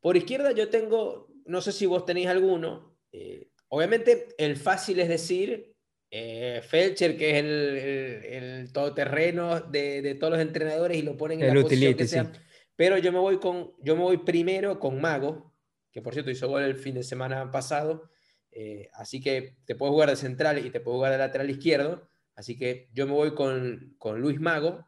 Por 0.00 0.16
izquierda 0.16 0.52
yo 0.52 0.68
tengo, 0.68 1.32
no 1.46 1.60
sé 1.60 1.72
si 1.72 1.84
vos 1.84 2.06
tenéis 2.06 2.28
alguno, 2.28 2.96
eh, 3.10 3.50
obviamente 3.66 4.28
el 4.38 4.56
fácil 4.56 5.00
es 5.00 5.08
decir 5.08 5.75
eh, 6.18 6.62
Felcher, 6.62 7.16
que 7.16 7.30
es 7.30 7.36
el, 7.44 7.76
el, 8.24 8.72
todoterreno 8.72 9.60
de, 9.60 10.00
de, 10.00 10.14
todos 10.14 10.32
los 10.32 10.40
entrenadores 10.40 10.96
y 10.96 11.02
lo 11.02 11.14
ponen 11.16 11.42
en 11.42 11.54
la 11.54 11.62
posición 11.62 11.94
que 11.94 12.06
sea. 12.06 12.32
Pero 12.74 12.96
yo 12.96 13.12
me 13.12 13.18
voy 13.18 13.38
con, 13.38 13.72
yo 13.82 13.96
me 13.96 14.02
voy 14.02 14.18
primero 14.18 14.78
con 14.78 14.98
Mago, 14.98 15.52
que 15.92 16.00
por 16.00 16.14
cierto 16.14 16.30
hizo 16.30 16.48
gol 16.48 16.62
el 16.62 16.76
fin 16.76 16.94
de 16.94 17.02
semana 17.02 17.50
pasado. 17.50 18.10
Eh, 18.50 18.88
así 18.94 19.20
que 19.20 19.58
te 19.66 19.74
puedo 19.74 19.92
jugar 19.92 20.08
de 20.08 20.16
central 20.16 20.64
y 20.64 20.70
te 20.70 20.80
puedo 20.80 20.96
jugar 20.96 21.12
de 21.12 21.18
lateral 21.18 21.50
izquierdo. 21.50 22.08
Así 22.34 22.56
que 22.56 22.88
yo 22.94 23.06
me 23.06 23.12
voy 23.12 23.34
con, 23.34 23.94
con 23.98 24.18
Luis 24.18 24.40
Mago. 24.40 24.86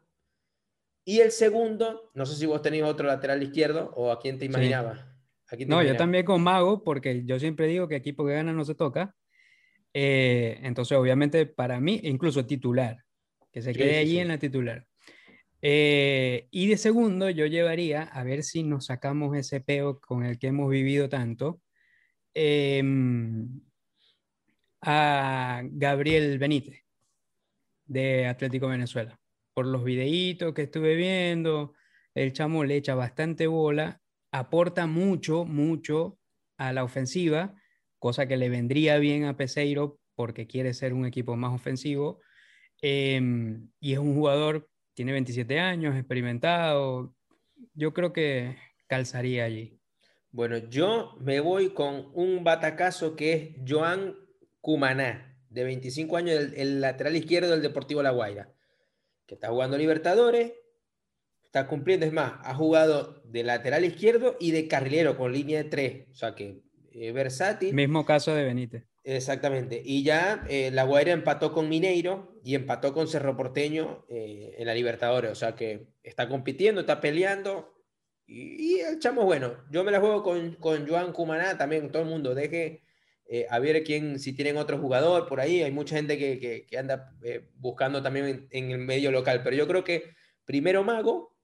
Y 1.05 1.19
el 1.19 1.31
segundo, 1.31 2.09
no 2.15 2.25
sé 2.25 2.35
si 2.37 2.47
vos 2.47 2.63
tenéis 2.63 2.83
otro 2.83 3.05
lateral 3.05 3.43
izquierdo 3.43 3.91
o 3.95 4.11
a 4.11 4.19
quién 4.19 4.39
te 4.39 4.45
imaginabas. 4.45 5.05
no, 5.67 5.83
yo 5.83 5.95
también 5.95 6.25
con 6.25 6.41
Mago, 6.41 6.83
porque 6.83 7.23
yo 7.25 7.39
siempre 7.39 7.67
digo 7.67 7.87
que 7.87 7.95
equipo 7.95 8.25
que 8.25 8.33
gana 8.33 8.51
no 8.51 8.65
se 8.65 8.73
toca. 8.73 9.15
Eh, 9.93 10.59
entonces, 10.63 10.97
obviamente, 10.97 11.45
para 11.45 11.79
mí, 11.79 11.99
incluso 12.03 12.45
titular, 12.45 13.03
que 13.51 13.61
se 13.61 13.73
quede 13.73 13.97
allí 13.97 14.19
en 14.19 14.27
la 14.27 14.37
titular. 14.37 14.85
Eh, 15.61 16.47
y 16.51 16.67
de 16.67 16.77
segundo, 16.77 17.29
yo 17.29 17.45
llevaría, 17.45 18.03
a 18.03 18.23
ver 18.23 18.43
si 18.43 18.63
nos 18.63 18.85
sacamos 18.85 19.35
ese 19.35 19.59
peo 19.61 19.99
con 19.99 20.23
el 20.23 20.39
que 20.39 20.47
hemos 20.47 20.69
vivido 20.69 21.09
tanto, 21.09 21.61
em, 22.33 23.61
a 24.81 25.61
Gabriel 25.65 26.37
Benítez, 26.39 26.83
de 27.85 28.27
Atlético 28.27 28.67
Venezuela. 28.67 29.19
Por 29.53 29.65
los 29.65 29.83
videitos 29.83 30.53
que 30.53 30.63
estuve 30.63 30.95
viendo, 30.95 31.73
el 32.13 32.31
chamo 32.33 32.63
le 32.63 32.77
echa 32.77 32.95
bastante 32.95 33.47
bola, 33.47 34.01
aporta 34.31 34.87
mucho, 34.87 35.45
mucho 35.45 36.17
a 36.57 36.71
la 36.71 36.83
ofensiva, 36.83 37.55
cosa 37.99 38.27
que 38.27 38.37
le 38.37 38.49
vendría 38.49 38.97
bien 38.97 39.25
a 39.25 39.37
Peseiro 39.37 39.99
porque 40.15 40.47
quiere 40.47 40.73
ser 40.73 40.93
un 40.93 41.05
equipo 41.05 41.35
más 41.35 41.53
ofensivo. 41.53 42.19
Em, 42.81 43.69
y 43.79 43.93
es 43.93 43.99
un 43.99 44.15
jugador 44.15 44.69
tiene 44.99 45.13
27 45.13 45.57
años, 45.59 45.95
experimentado. 45.95 47.15
Yo 47.73 47.93
creo 47.93 48.11
que 48.11 48.57
calzaría 48.87 49.45
allí. 49.45 49.79
Bueno, 50.29 50.57
yo 50.57 51.15
me 51.21 51.39
voy 51.39 51.69
con 51.69 52.11
un 52.13 52.43
batacazo 52.43 53.15
que 53.15 53.31
es 53.31 53.49
Joan 53.65 54.17
Cumaná, 54.59 55.39
de 55.49 55.63
25 55.63 56.17
años, 56.17 56.51
el, 56.53 56.81
lateral 56.81 57.15
izquierdo 57.15 57.51
del 57.51 57.61
Deportivo 57.61 58.03
La 58.03 58.11
Guaira, 58.11 58.51
que 59.25 59.35
está 59.35 59.47
jugando 59.47 59.77
Libertadores, 59.77 60.51
está 61.45 61.65
cumpliendo, 61.65 62.05
es 62.05 62.11
más, 62.11 62.33
ha 62.43 62.53
jugado 62.53 63.21
de 63.23 63.43
lateral 63.43 63.85
izquierdo 63.85 64.35
y 64.37 64.51
de 64.51 64.67
carrilero 64.67 65.15
con 65.15 65.31
línea 65.31 65.63
de 65.63 65.69
tres, 65.69 66.07
o 66.11 66.15
sea 66.15 66.35
que 66.35 66.61
eh, 66.99 67.11
versátil. 67.11 67.73
Mismo 67.73 68.05
caso 68.05 68.33
de 68.33 68.43
Benítez. 68.43 68.89
Exactamente. 69.03 69.81
Y 69.83 70.03
ya 70.03 70.45
eh, 70.49 70.69
La 70.71 70.83
Guaira 70.83 71.13
empató 71.13 71.51
con 71.51 71.69
Mineiro 71.69 72.39
y 72.43 72.55
empató 72.55 72.93
con 72.93 73.07
Cerro 73.07 73.35
Porteño 73.35 74.05
eh, 74.09 74.55
en 74.57 74.67
la 74.67 74.73
Libertadores. 74.73 75.31
O 75.31 75.35
sea 75.35 75.55
que 75.55 75.87
está 76.03 76.29
compitiendo, 76.29 76.81
está 76.81 77.01
peleando. 77.01 77.73
Y, 78.27 78.79
el 78.79 78.99
chamo 78.99 79.23
bueno. 79.23 79.55
Yo 79.71 79.83
me 79.83 79.91
la 79.91 79.99
juego 79.99 80.21
con, 80.21 80.55
con 80.55 80.87
Joan 80.87 81.13
Cumaná 81.13 81.57
también. 81.57 81.91
Todo 81.91 82.03
el 82.03 82.09
mundo 82.09 82.35
deje 82.35 82.83
eh, 83.27 83.47
a 83.49 83.57
ver 83.59 83.83
quién, 83.83 84.19
si 84.19 84.33
tienen 84.33 84.57
otro 84.57 84.77
jugador 84.77 85.27
por 85.27 85.39
ahí. 85.39 85.63
Hay 85.63 85.71
mucha 85.71 85.95
gente 85.95 86.17
que, 86.17 86.67
que, 86.67 86.77
anda 86.77 87.15
buscando 87.55 88.03
también 88.03 88.47
en, 88.51 88.71
el 88.71 88.77
medio 88.77 89.11
local. 89.11 89.41
Pero 89.43 89.55
yo 89.55 89.67
creo 89.67 89.83
que 89.83 90.03
primero 90.45 90.83
Mago, 90.83 91.35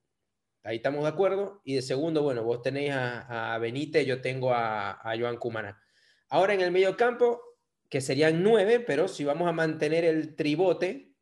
ahí 0.65 0.78
estamos 0.78 1.04
de 1.04 1.10
acuerdo. 1.10 1.62
Y 1.63 1.75
de 1.75 1.82
segundo, 1.82 2.21
bueno, 2.23 2.43
vos 2.43 2.62
tenéis 2.62 2.91
a, 2.91 3.54
a 3.54 3.58
Benítez, 3.60 4.06
yo 4.06 4.21
tengo 4.21 4.54
a, 4.54 4.91
a 4.91 5.17
Joan 5.17 5.38
Cumaná. 5.38 5.82
Ahora 6.30 6.54
en 6.54 6.62
el 6.62 6.71
medio 6.71 6.97
campo, 6.97 7.41
que 7.89 8.01
serían 8.01 8.43
nueve, 8.43 8.80
pero 8.80 9.08
si 9.08 9.23
vamos 9.23 9.47
a 9.47 9.54
mantener 9.54 10.04
el 10.04 10.36
tribote, 10.36 11.13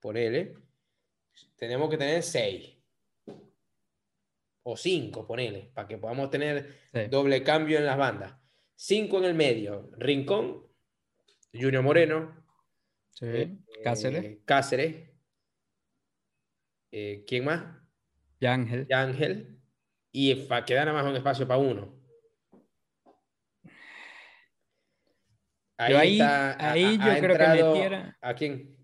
por 0.00 0.16
él, 0.16 0.54
tenemos 1.56 1.90
que 1.90 1.98
tener 1.98 2.22
seis. 2.22 2.76
O 4.62 4.76
cinco, 4.76 5.26
ponele, 5.26 5.70
para 5.74 5.88
que 5.88 5.98
podamos 5.98 6.30
tener 6.30 6.90
doble 7.10 7.42
cambio 7.42 7.78
en 7.78 7.86
las 7.86 7.96
bandas. 7.96 8.34
Cinco 8.74 9.18
en 9.18 9.24
el 9.24 9.34
medio. 9.34 9.90
Rincón, 9.96 10.66
Junior 11.52 11.82
Moreno. 11.82 12.44
Eh, 13.20 13.58
Cáceres. 13.84 14.24
Eh, 14.24 14.40
Cáceres. 14.44 15.10
Eh, 16.90 17.24
¿Quién 17.26 17.44
más? 17.44 17.79
Yángel. 18.40 18.86
Yángel. 18.88 19.60
Y 20.12 20.34
queda 20.66 20.84
nada 20.84 20.92
más 20.92 21.10
un 21.10 21.16
espacio 21.16 21.46
para 21.46 21.60
uno. 21.60 22.00
Ahí, 25.78 26.20
ahí, 26.20 26.98
yo 26.98 27.20
creo 27.20 27.38
que 27.38 27.62
metiera. 27.62 28.18
¿A 28.20 28.34
quién? 28.34 28.76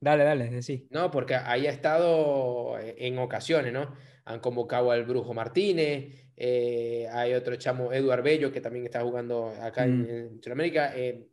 Dale, 0.00 0.24
dale, 0.24 0.62
sí. 0.62 0.88
No, 0.90 1.10
porque 1.10 1.34
ahí 1.34 1.66
ha 1.66 1.70
estado 1.70 2.76
en 2.78 3.18
ocasiones, 3.18 3.72
¿no? 3.72 3.94
Han 4.24 4.40
convocado 4.40 4.90
al 4.90 5.04
Brujo 5.04 5.32
Martínez, 5.32 6.30
eh, 6.36 7.06
hay 7.10 7.34
otro 7.34 7.56
chamo, 7.56 7.92
Eduard 7.92 8.22
Bello, 8.22 8.52
que 8.52 8.60
también 8.60 8.84
está 8.84 9.00
jugando 9.00 9.48
acá 9.62 9.84
en, 9.84 10.36
mm. 10.36 10.42
Sudamérica. 10.42 10.92
Eh, 10.96 11.28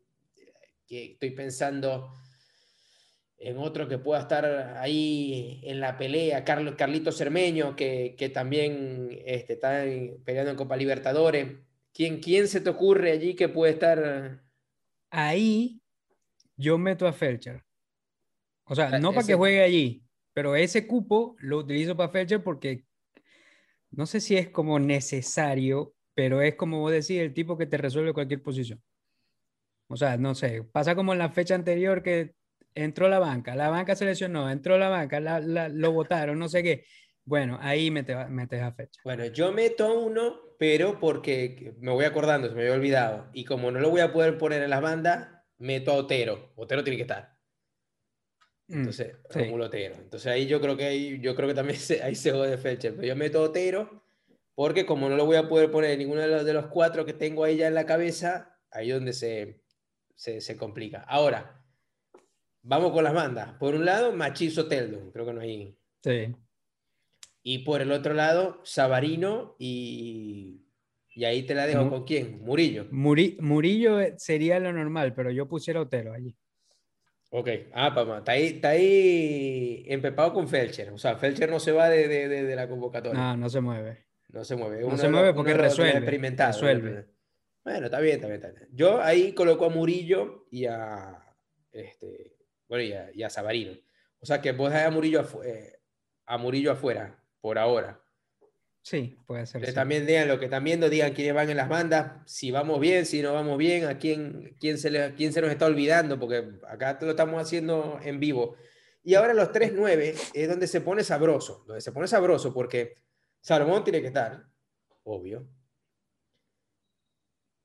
que 0.89 1.11
estoy 1.11 1.31
pensando 1.31 2.11
en 3.39 3.57
otro 3.57 3.87
que 3.87 3.97
pueda 3.97 4.21
estar 4.21 4.45
ahí 4.77 5.61
en 5.63 5.79
la 5.79 5.97
pelea, 5.97 6.43
Carlos, 6.43 6.75
Carlito 6.77 7.11
Cermeño, 7.11 7.75
que, 7.75 8.15
que 8.17 8.29
también 8.29 9.09
este, 9.25 9.53
está 9.53 9.83
peleando 10.25 10.51
en 10.51 10.57
Copa 10.57 10.75
Libertadores. 10.75 11.47
¿Quién, 11.93 12.19
¿Quién 12.19 12.47
se 12.47 12.61
te 12.61 12.69
ocurre 12.69 13.11
allí 13.11 13.35
que 13.35 13.49
puede 13.49 13.73
estar 13.73 14.41
ahí 15.09 15.81
yo 16.59 16.77
meto 16.77 17.07
a 17.07 17.13
Felcher. 17.13 17.63
O 18.65 18.75
sea, 18.75 18.99
no 18.99 19.13
para 19.13 19.25
que 19.25 19.33
juegue 19.33 19.63
allí, 19.63 20.03
pero 20.33 20.57
ese 20.57 20.85
cupo 20.85 21.37
lo 21.39 21.59
utilizo 21.59 21.95
para 21.95 22.11
Felcher 22.11 22.43
porque 22.43 22.85
no 23.91 24.05
sé 24.05 24.19
si 24.19 24.35
es 24.35 24.49
como 24.49 24.77
necesario, 24.77 25.95
pero 26.13 26.41
es 26.41 26.55
como 26.55 26.81
vos 26.81 26.91
decís, 26.91 27.21
el 27.21 27.33
tipo 27.33 27.57
que 27.57 27.65
te 27.65 27.77
resuelve 27.77 28.13
cualquier 28.13 28.43
posición. 28.43 28.83
O 29.87 29.95
sea, 29.95 30.17
no 30.17 30.35
sé, 30.35 30.63
pasa 30.63 30.95
como 30.95 31.13
en 31.13 31.19
la 31.19 31.29
fecha 31.29 31.55
anterior 31.55 32.03
que 32.03 32.35
entró 32.73 33.09
la 33.09 33.19
banca, 33.19 33.55
la 33.55 33.69
banca 33.69 33.95
se 33.95 34.05
lesionó, 34.05 34.49
entró 34.49 34.77
la 34.77 34.89
banca, 34.89 35.19
lo 35.19 35.91
votaron, 35.91 36.37
no 36.39 36.49
sé 36.49 36.63
qué. 36.63 36.85
Bueno, 37.25 37.59
ahí 37.61 37.91
metes, 37.91 38.15
a 38.15 38.71
fecha. 38.71 38.99
Bueno, 39.03 39.25
yo 39.25 39.51
meto 39.51 39.99
uno 39.99 40.49
pero 40.59 40.99
porque 40.99 41.73
me 41.79 41.91
voy 41.91 42.03
acordando, 42.03 42.49
se 42.49 42.53
me 42.53 42.61
había 42.61 42.73
olvidado. 42.73 43.29
Y 43.33 43.45
como 43.45 43.71
no 43.71 43.79
lo 43.79 43.89
voy 43.89 44.01
a 44.01 44.11
poder 44.11 44.37
poner 44.37 44.61
en 44.61 44.69
las 44.69 44.81
bandas, 44.81 45.29
meto 45.57 45.91
a 45.91 45.95
Otero. 45.95 46.51
Otero 46.57 46.83
tiene 46.83 46.97
que 46.97 47.03
estar. 47.03 47.37
Mm, 48.67 48.75
Entonces, 48.79 49.15
mm, 49.33 49.61
Otero. 49.61 49.95
Entonces 49.95 50.27
ahí 50.29 50.47
yo 50.47 50.59
creo 50.59 50.75
que 50.75 50.83
ahí, 50.83 51.19
yo 51.21 51.33
creo 51.33 51.47
que 51.47 51.53
también 51.55 51.79
se, 51.79 52.03
ahí 52.03 52.13
se 52.13 52.31
jode 52.31 52.57
Felcher. 52.57 52.93
Pero 52.93 53.07
yo 53.07 53.15
meto 53.15 53.39
a 53.39 53.43
Otero 53.43 54.03
porque 54.53 54.85
como 54.85 55.07
no 55.07 55.15
lo 55.15 55.25
voy 55.25 55.37
a 55.37 55.47
poder 55.47 55.71
poner 55.71 55.91
en 55.91 55.99
ninguno 55.99 56.19
de 56.19 56.27
los, 56.27 56.43
de 56.43 56.53
los 56.53 56.67
cuatro 56.67 57.05
que 57.05 57.13
tengo 57.13 57.45
ahí 57.45 57.55
ya 57.55 57.67
en 57.67 57.75
la 57.75 57.85
cabeza, 57.85 58.59
ahí 58.69 58.89
es 58.89 58.95
donde 58.95 59.13
se, 59.13 59.63
se, 60.15 60.41
se 60.41 60.57
complica. 60.57 61.05
Ahora, 61.07 61.58
vamos 62.69 62.91
con 62.91 63.03
las 63.03 63.13
bandas. 63.13 63.53
Por 63.53 63.75
un 63.75 63.83
lado, 63.83 64.13
Machizo 64.13 64.67
Teldon, 64.67 65.11
creo 65.11 65.25
que 65.25 65.33
no 65.33 65.41
hay. 65.41 65.75
Sí. 66.01 66.33
Y 67.43 67.59
por 67.59 67.81
el 67.81 67.91
otro 67.91 68.13
lado, 68.13 68.61
Sabarino 68.63 69.55
y. 69.59 70.65
Y 71.15 71.25
ahí 71.25 71.43
te 71.43 71.55
la 71.55 71.65
dejo 71.65 71.89
con 71.89 72.05
quién? 72.05 72.39
Murillo. 72.41 72.85
Murillo 72.91 73.97
sería 74.17 74.59
lo 74.59 74.71
normal, 74.71 75.13
pero 75.13 75.31
yo 75.31 75.49
pusiera 75.49 75.81
Otero 75.81 76.13
allí. 76.13 76.37
Ok, 77.31 77.49
ah, 77.73 77.93
papá, 77.93 78.19
está 78.19 78.31
ahí, 78.31 78.45
está 78.45 78.69
ahí 78.69 79.83
empepado 79.87 80.33
con 80.33 80.47
Felcher. 80.47 80.91
O 80.91 80.97
sea, 80.97 81.17
Felcher 81.17 81.49
no 81.49 81.59
se 81.59 81.73
va 81.73 81.89
de, 81.89 82.07
de, 82.07 82.27
de, 82.27 82.55
la 82.55 82.69
convocatoria. 82.69 83.19
No, 83.19 83.35
no 83.35 83.49
se 83.49 83.59
mueve. 83.59 84.05
No 84.29 84.45
se 84.45 84.55
mueve. 84.55 84.81
No 84.81 84.97
se 84.97 85.09
mueve 85.09 85.33
porque 85.33 85.53
resuelve. 85.53 85.99
resuelve. 85.99 87.05
Bueno, 87.65 87.85
está 87.85 87.99
bien, 87.99 88.15
está 88.15 88.27
bien, 88.27 88.41
está 88.41 88.51
bien. 88.51 88.69
Yo 88.71 89.01
ahí 89.01 89.33
coloco 89.33 89.65
a 89.65 89.69
Murillo 89.69 90.47
y 90.49 90.65
a, 90.65 91.21
este, 91.71 92.38
bueno, 92.69 92.83
y 92.83 92.93
a, 92.93 93.09
y 93.13 93.23
a 93.23 93.29
Sabarino. 93.29 93.73
O 94.21 94.25
sea, 94.25 94.41
que 94.41 94.53
vos 94.53 94.71
a 94.71 94.89
Murillo, 94.89 95.27
eh, 95.43 95.81
a 96.25 96.37
Murillo 96.37 96.71
afuera, 96.71 97.21
por 97.41 97.57
ahora. 97.57 98.01
Sí, 98.81 99.17
puede 99.27 99.45
ser. 99.45 99.61
Que 99.61 99.73
también 99.73 100.05
digan 100.05 100.27
lo 100.27 100.39
que 100.39 100.45
están 100.45 100.63
viendo, 100.63 100.89
digan 100.89 101.13
quiénes 101.13 101.33
van 101.33 101.49
en 101.49 101.57
las 101.57 101.67
bandas, 101.67 102.23
si 102.25 102.51
vamos 102.51 102.79
bien, 102.79 103.05
si 103.05 103.21
no 103.21 103.33
vamos 103.33 103.57
bien, 103.57 103.85
a 103.85 103.97
quién, 103.97 104.55
quién, 104.59 104.77
se, 104.77 104.89
le, 104.89 105.13
quién 105.15 105.33
se 105.33 105.41
nos 105.41 105.51
está 105.51 105.65
olvidando, 105.65 106.19
porque 106.19 106.59
acá 106.67 106.97
lo 107.01 107.11
estamos 107.11 107.41
haciendo 107.41 107.99
en 108.03 108.19
vivo. 108.19 108.55
Y 109.03 109.15
ahora 109.15 109.33
los 109.33 109.49
3-9 109.49 110.31
es 110.33 110.49
donde 110.49 110.67
se 110.67 110.81
pone 110.81 111.03
sabroso, 111.03 111.63
donde 111.67 111.81
se 111.81 111.91
pone 111.91 112.07
sabroso, 112.07 112.53
porque 112.53 112.95
Salomón 113.41 113.83
tiene 113.83 114.01
que 114.01 114.07
estar, 114.07 114.45
obvio. 115.03 115.47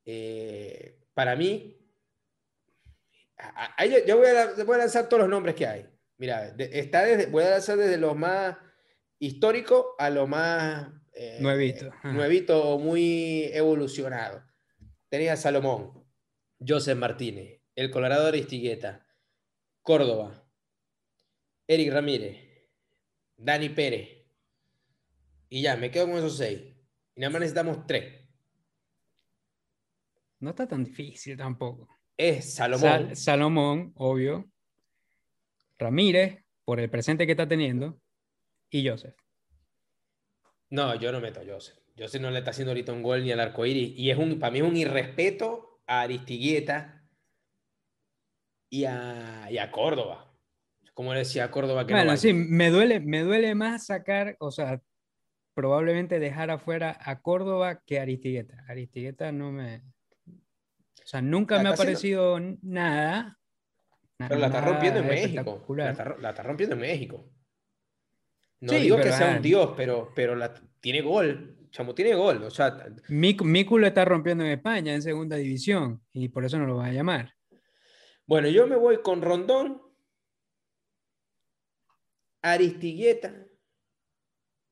Eh, 0.05 1.01
para 1.15 1.37
mí, 1.37 1.84
yo 4.07 4.17
voy 4.17 4.27
a, 4.27 4.65
voy 4.65 4.75
a, 4.75 4.79
lanzar 4.79 5.09
todos 5.09 5.23
los 5.23 5.31
nombres 5.31 5.55
que 5.55 5.67
hay. 5.67 5.87
Mira, 6.17 6.55
está 6.59 7.05
desde, 7.05 7.27
voy 7.27 7.45
a 7.45 7.51
lanzar 7.51 7.77
desde 7.77 7.99
lo 7.99 8.15
más 8.15 8.57
histórico 9.19 9.95
a 9.99 10.11
lo 10.11 10.27
más 10.27 10.89
eh, 11.13 11.39
nuevito. 11.41 11.93
nuevito, 12.05 12.79
muy 12.79 13.45
evolucionado. 13.53 14.45
Tenía 15.09 15.37
Salomón, 15.37 16.05
Joseph 16.67 16.99
Martínez, 16.99 17.61
el 17.75 17.91
Colorado 17.91 18.27
Aristigueta, 18.27 19.07
Córdoba, 19.83 20.45
Eric 21.67 21.93
Ramírez, 21.93 22.37
Dani 23.37 23.69
Pérez. 23.69 24.09
Y 25.49 25.63
ya, 25.63 25.77
me 25.77 25.91
quedo 25.91 26.07
con 26.07 26.17
esos 26.17 26.37
seis. 26.37 26.63
Y 27.15 27.21
nada 27.21 27.31
más 27.31 27.41
necesitamos 27.41 27.87
tres. 27.87 28.25
No 30.41 30.51
está 30.51 30.67
tan 30.67 30.85
difícil 30.85 31.37
tampoco. 31.37 31.89
Es 32.17 32.55
Salomón. 32.55 33.17
Salomón, 33.17 33.93
obvio. 33.97 34.51
Ramírez, 35.79 36.45
por 36.65 36.81
el 36.81 36.89
presente 36.89 37.27
que 37.27 37.33
está 37.33 37.49
teniendo. 37.49 38.01
Y 38.71 38.89
Joseph. 38.89 39.17
No, 40.71 40.95
yo 40.95 41.13
no 41.13 41.21
meto 41.21 41.41
a 41.41 41.45
Joseph. 41.47 41.79
Joseph 41.97 42.21
no 42.21 42.31
le 42.31 42.39
está 42.39 42.51
haciendo 42.51 42.73
ahorita 42.73 42.93
un 42.93 43.03
gol 43.03 43.23
ni 43.23 43.31
al 43.31 43.41
arcoíris. 43.41 43.97
Y 43.97 44.11
es 44.11 44.19
un, 44.19 44.39
para 44.39 44.51
mí 44.51 44.59
es 44.59 44.65
un 44.65 44.77
irrespeto 44.77 45.81
a 45.87 46.03
Aristigueta 46.03 47.05
y 48.69 48.85
a, 48.85 49.49
y 49.51 49.59
a 49.59 49.71
Córdoba. 49.71 50.33
Como 50.95 51.13
decía 51.13 51.51
Córdoba 51.51 51.87
que 51.87 51.93
Bueno, 51.93 52.17
sí, 52.17 52.33
me 52.33 52.71
duele, 52.71 53.01
me 53.01 53.21
duele 53.21 53.55
más 53.55 53.87
sacar, 53.87 54.37
o 54.39 54.51
sea, 54.51 54.81
probablemente 55.55 56.19
dejar 56.19 56.51
afuera 56.51 56.99
a 57.01 57.21
Córdoba 57.21 57.81
que 57.85 57.99
a 57.99 58.03
Aristigueta. 58.03 58.65
Aristigueta 58.69 59.33
no 59.33 59.53
me. 59.53 59.83
O 61.05 61.07
sea, 61.07 61.21
nunca 61.21 61.63
me 61.63 61.69
ha 61.69 61.75
parecido 61.75 62.41
nada. 62.63 63.39
Pero 64.17 64.37
la 64.37 64.47
está 64.47 64.63
rompiendo 64.63 65.01
en 65.01 65.07
México. 65.07 65.67
La 65.77 65.91
está, 65.91 66.43
rompiendo 66.43 66.75
en 66.77 66.81
México. 66.81 67.31
No 68.61 68.73
digo 68.73 68.97
que 68.97 69.13
sea 69.13 69.37
un 69.37 69.43
dios, 69.43 69.75
pero, 69.77 70.13
pero 70.17 70.35
la, 70.35 70.55
tiene 70.81 71.03
gol. 71.03 71.69
Chamo 71.71 71.95
tiene 71.95 72.15
gol. 72.15 72.43
O 72.45 72.51
sea, 72.51 72.87
Miku 73.09 73.79
lo 73.79 73.87
está 73.87 74.07
rompiendo 74.07 74.45
en 74.45 74.53
España, 74.53 74.95
en 74.95 75.03
segunda 75.03 75.37
división, 75.37 76.01
y 76.13 76.29
por 76.29 76.47
eso 76.47 76.59
no 76.59 76.67
lo 76.67 76.77
va 76.77 76.87
a 76.87 76.93
llamar. 76.93 77.35
Bueno, 78.27 78.49
yo 78.49 78.67
me 78.67 78.77
voy 78.77 79.03
con 79.03 79.21
Rondón, 79.21 79.83
Aristigueta 82.41 83.45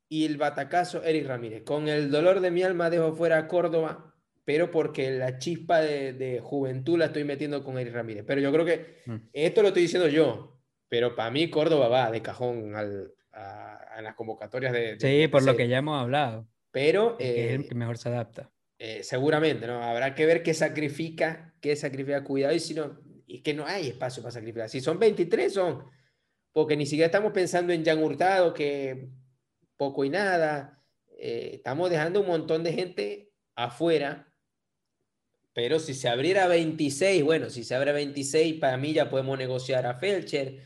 y 0.09 0.25
el 0.25 0.39
batacazo 0.39 1.03
Eric 1.03 1.27
Ramírez. 1.27 1.63
Con 1.65 1.89
el 1.89 2.11
dolor 2.11 2.41
de 2.41 2.51
mi 2.51 2.63
alma 2.63 2.89
dejo 2.89 3.13
fuera 3.13 3.37
a 3.37 3.49
Córdoba 3.49 4.12
pero 4.45 4.71
porque 4.71 5.11
la 5.11 5.39
chispa 5.39 5.81
de, 5.81 6.41
juventud 6.43 6.99
la 6.99 7.07
estoy 7.07 7.25
metiendo 7.25 7.63
con 7.63 7.79
Eric 7.79 7.95
Ramírez. 7.95 8.25
Pero 8.27 8.41
yo 8.41 8.53
creo 8.53 8.65
que 8.65 9.03
mm. 9.07 9.17
esto 9.33 9.63
lo 9.63 9.69
estoy 9.69 9.83
diciendo 9.83 10.09
yo, 10.09 10.61
pero 10.89 11.15
para 11.15 11.31
mí 11.31 11.49
Córdoba 11.51 11.89
va 11.89 12.11
de 12.11 12.23
cajón 12.23 12.75
al, 12.75 13.15
a, 13.33 14.01
las 14.03 14.15
convocatorias 14.15 14.73
de... 14.73 14.99
sí, 14.99 15.29
por 15.29 15.43
lo 15.45 15.57
que 15.57 15.69
ya 15.69 15.79
hemos 15.79 16.01
hablado. 16.01 16.49
Pero... 16.71 17.17
es 17.19 17.53
el 17.53 17.61
eh, 17.63 17.69
que 17.69 17.75
mejor 17.75 17.99
se 17.99 18.09
adapta. 18.09 18.51
Eh, 18.79 19.03
seguramente, 19.05 19.67
¿no? 19.67 19.83
Habrá 19.83 20.15
que 20.15 20.27
ver 20.27 20.43
qué 20.43 20.55
sacrifica, 20.55 21.55
qué 21.61 21.77
sacrifica, 21.77 22.25
cuidado, 22.25 22.55
y 22.55 22.61
si 22.61 22.75
no, 22.75 22.99
es 23.29 23.43
que 23.43 23.55
no 23.55 23.65
hay 23.65 23.89
espacio 23.89 24.23
para 24.23 24.33
sacrificar. 24.33 24.69
Si 24.69 24.81
son 24.81 24.99
23, 24.99 25.53
son... 25.53 25.85
Porque 26.53 26.77
ni 26.77 26.85
siquiera 26.85 27.07
estamos 27.07 27.33
pensando 27.33 27.73
en 27.73 27.85
Jan 27.85 28.03
Hurtado, 28.03 28.53
que 28.53 29.09
poco 29.77 30.05
y 30.05 30.11
nada. 30.11 30.83
Eh, 31.19 31.53
estamos 31.55 31.89
dejando 31.89 32.21
un 32.21 32.27
montón 32.27 32.63
de 32.63 32.73
gente 32.73 33.33
afuera 33.55 34.32
pero 35.55 35.79
si 35.79 35.95
se 35.95 36.09
abriera 36.09 36.47
26, 36.47 37.23
bueno, 37.23 37.51
si 37.51 37.65
se 37.65 37.75
abre 37.75 37.93
26, 37.93 38.55
para 38.55 38.77
mí 38.77 38.93
ya 38.93 39.11
podemos 39.11 39.37
negociar 39.37 39.87
a 39.87 39.95
Felcher, 39.95 40.59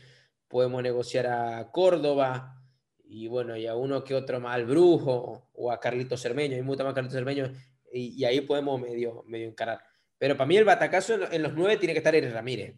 podemos 0.47 0.81
negociar 0.81 1.27
a 1.27 1.71
Córdoba, 1.71 2.63
y 3.03 3.27
bueno, 3.27 3.57
y 3.57 3.67
a 3.67 3.75
uno 3.75 4.03
que 4.03 4.15
otro 4.15 4.39
más 4.39 4.55
al 4.55 4.65
Brujo, 4.65 5.49
o 5.53 5.71
a 5.71 5.79
Carlito 5.79 6.17
Cermeño, 6.17 6.57
y 6.57 6.61
mucho 6.61 6.83
más 6.83 6.93
Carlito 6.93 7.15
Cermeño, 7.15 7.51
y, 7.91 8.23
ahí 8.25 8.41
podemos 8.41 8.79
medio, 8.79 9.23
medio 9.27 9.47
encarar. 9.47 9.81
Pero 10.17 10.35
para 10.35 10.47
mí 10.47 10.57
el 10.57 10.65
batacazo 10.65 11.31
en, 11.31 11.41
los 11.41 11.53
nueve 11.53 11.77
tiene 11.77 11.93
que 11.93 11.99
estar 11.99 12.15
Eric 12.15 12.33
Ramírez. 12.33 12.75